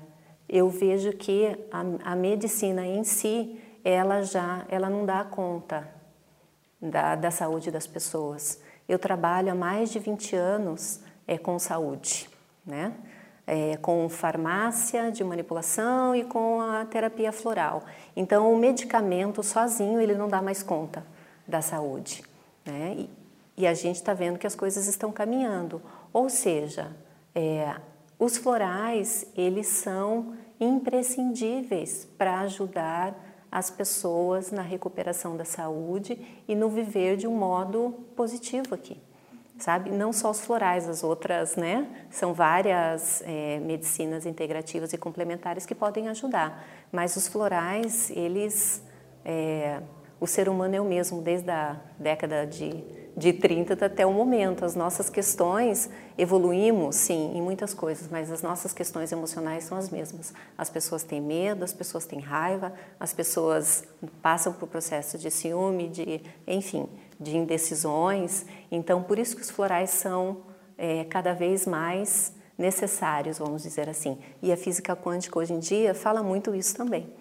eu 0.49 0.67
vejo 0.67 1.13
que 1.13 1.47
a, 1.71 2.11
a, 2.11 2.13
medicina 2.13 2.85
em 2.85 3.05
si, 3.05 3.57
ela 3.85 4.21
já 4.21 4.65
ela 4.67 4.89
não 4.89 5.05
dá 5.05 5.23
conta 5.23 5.89
da, 6.81 7.15
da 7.15 7.31
saúde 7.31 7.71
das 7.71 7.87
pessoas. 7.87 8.59
Eu 8.91 8.99
trabalho 8.99 9.49
há 9.49 9.55
mais 9.55 9.89
de 9.89 9.99
20 9.99 10.35
anos 10.35 10.99
é, 11.25 11.37
com 11.37 11.57
saúde, 11.57 12.29
né? 12.65 12.93
É, 13.47 13.77
com 13.77 14.09
farmácia 14.09 15.09
de 15.09 15.23
manipulação 15.23 16.13
e 16.13 16.25
com 16.25 16.59
a 16.59 16.83
terapia 16.83 17.31
floral. 17.31 17.85
Então, 18.17 18.51
o 18.51 18.57
medicamento 18.57 19.41
sozinho 19.43 20.01
ele 20.01 20.13
não 20.13 20.27
dá 20.27 20.41
mais 20.41 20.61
conta 20.61 21.05
da 21.47 21.61
saúde, 21.61 22.21
né? 22.65 22.95
E, 22.97 23.09
e 23.59 23.65
a 23.65 23.73
gente 23.73 23.95
está 23.95 24.13
vendo 24.13 24.37
que 24.37 24.45
as 24.45 24.55
coisas 24.55 24.85
estão 24.87 25.09
caminhando. 25.09 25.81
Ou 26.11 26.29
seja, 26.29 26.91
é, 27.33 27.73
os 28.19 28.35
florais 28.35 29.25
eles 29.37 29.67
são 29.67 30.33
imprescindíveis 30.59 32.09
para 32.17 32.41
ajudar 32.41 33.15
as 33.51 33.69
pessoas 33.69 34.51
na 34.51 34.61
recuperação 34.61 35.35
da 35.35 35.43
saúde 35.43 36.17
e 36.47 36.55
no 36.55 36.69
viver 36.69 37.17
de 37.17 37.27
um 37.27 37.35
modo 37.35 37.93
positivo 38.15 38.73
aqui, 38.73 38.97
sabe? 39.59 39.89
Não 39.89 40.13
só 40.13 40.31
os 40.31 40.39
florais, 40.39 40.87
as 40.87 41.03
outras, 41.03 41.57
né? 41.57 41.87
São 42.09 42.33
várias 42.33 43.21
é, 43.25 43.59
medicinas 43.59 44.25
integrativas 44.25 44.93
e 44.93 44.97
complementares 44.97 45.65
que 45.65 45.75
podem 45.75 46.07
ajudar, 46.07 46.65
mas 46.91 47.17
os 47.17 47.27
florais, 47.27 48.09
eles, 48.11 48.81
é, 49.25 49.81
o 50.19 50.25
ser 50.25 50.47
humano 50.47 50.75
é 50.75 50.79
o 50.79 50.85
mesmo 50.85 51.21
desde 51.21 51.51
a 51.51 51.75
década 51.99 52.47
de 52.47 53.00
de 53.15 53.33
30 53.33 53.85
até 53.85 54.05
o 54.05 54.13
momento. 54.13 54.63
As 54.63 54.75
nossas 54.75 55.09
questões 55.09 55.89
evoluímos, 56.17 56.95
sim, 56.95 57.31
em 57.35 57.41
muitas 57.41 57.73
coisas, 57.73 58.07
mas 58.09 58.31
as 58.31 58.41
nossas 58.41 58.73
questões 58.73 59.11
emocionais 59.11 59.65
são 59.65 59.77
as 59.77 59.89
mesmas. 59.89 60.33
As 60.57 60.69
pessoas 60.69 61.03
têm 61.03 61.21
medo, 61.21 61.63
as 61.63 61.73
pessoas 61.73 62.05
têm 62.05 62.19
raiva, 62.19 62.73
as 62.99 63.13
pessoas 63.13 63.83
passam 64.21 64.53
por 64.53 64.67
processo 64.67 65.17
de 65.17 65.29
ciúme, 65.29 65.89
de, 65.89 66.21
enfim, 66.47 66.87
de 67.19 67.35
indecisões. 67.35 68.45
Então, 68.71 69.03
por 69.03 69.19
isso 69.19 69.35
que 69.35 69.41
os 69.41 69.49
florais 69.49 69.89
são 69.89 70.37
é, 70.77 71.03
cada 71.05 71.33
vez 71.33 71.65
mais 71.67 72.33
necessários, 72.57 73.39
vamos 73.39 73.63
dizer 73.63 73.89
assim. 73.89 74.17
E 74.41 74.51
a 74.51 74.57
física 74.57 74.95
quântica 74.95 75.37
hoje 75.37 75.53
em 75.53 75.59
dia 75.59 75.93
fala 75.93 76.21
muito 76.23 76.55
isso 76.55 76.75
também, 76.75 77.11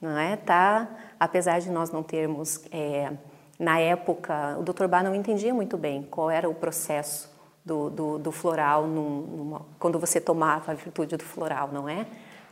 não 0.00 0.18
é? 0.18 0.36
Tá, 0.36 0.88
apesar 1.18 1.60
de 1.60 1.70
nós 1.70 1.90
não 1.90 2.02
termos 2.02 2.64
é, 2.72 3.12
na 3.58 3.78
época, 3.78 4.56
o 4.58 4.62
Dr. 4.62 4.86
Bar 4.86 5.02
não 5.02 5.14
entendia 5.14 5.52
muito 5.52 5.76
bem 5.76 6.02
qual 6.02 6.30
era 6.30 6.48
o 6.48 6.54
processo 6.54 7.28
do, 7.64 7.90
do, 7.90 8.18
do 8.18 8.32
floral 8.32 8.86
num, 8.86 9.20
numa, 9.20 9.66
quando 9.78 9.98
você 9.98 10.20
tomava 10.20 10.72
a 10.72 10.74
virtude 10.74 11.16
do 11.16 11.24
floral, 11.24 11.70
não 11.72 11.88
é? 11.88 12.06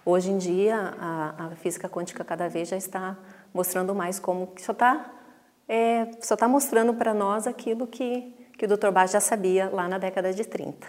Hoje 0.04 0.30
em 0.30 0.38
dia, 0.38 0.94
a, 1.00 1.46
a 1.46 1.50
física 1.56 1.88
quântica 1.88 2.24
cada 2.24 2.48
vez 2.48 2.68
já 2.68 2.76
está 2.76 3.16
mostrando 3.52 3.94
mais 3.94 4.18
como 4.18 4.52
só 4.58 4.72
está 4.72 5.12
é, 5.68 6.08
só 6.20 6.34
está 6.34 6.46
mostrando 6.46 6.94
para 6.94 7.12
nós 7.12 7.46
aquilo 7.46 7.86
que, 7.86 8.32
que 8.56 8.64
o 8.64 8.68
Dr. 8.68 8.90
Bach 8.90 9.10
já 9.10 9.20
sabia 9.20 9.68
lá 9.68 9.88
na 9.88 9.98
década 9.98 10.32
de 10.32 10.44
30. 10.44 10.86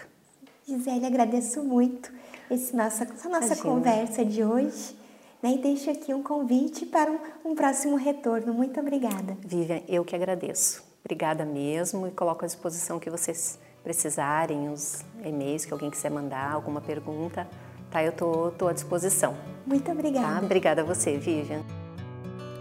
Gisele, 0.66 1.06
agradeço 1.06 1.64
muito 1.64 2.12
esse 2.50 2.76
nossa, 2.76 3.04
essa 3.04 3.28
nossa 3.28 3.56
conversa 3.56 4.24
de 4.24 4.44
hoje. 4.44 4.96
Né? 5.42 5.54
E 5.54 5.58
deixo 5.58 5.90
aqui 5.90 6.12
um 6.12 6.22
convite 6.22 6.86
para 6.86 7.10
um, 7.10 7.18
um 7.44 7.54
próximo 7.54 7.96
retorno. 7.96 8.52
Muito 8.52 8.78
obrigada. 8.80 9.36
Vivian, 9.40 9.80
eu 9.88 10.04
que 10.04 10.14
agradeço. 10.14 10.82
Obrigada 11.04 11.44
mesmo 11.44 12.06
e 12.06 12.10
coloco 12.10 12.44
à 12.44 12.46
disposição 12.46 12.98
que 12.98 13.08
vocês 13.08 13.58
precisarem, 13.82 14.68
os 14.68 15.04
e-mails 15.24 15.64
que 15.64 15.72
alguém 15.72 15.90
quiser 15.90 16.10
mandar, 16.10 16.52
alguma 16.52 16.80
pergunta, 16.80 17.48
tá? 17.90 18.02
Eu 18.02 18.12
tô, 18.12 18.50
tô 18.50 18.68
à 18.68 18.72
disposição. 18.72 19.36
Muito 19.66 19.90
obrigada. 19.90 20.40
Tá? 20.40 20.44
Obrigada 20.44 20.82
a 20.82 20.84
você, 20.84 21.16
Vivian. 21.16 21.62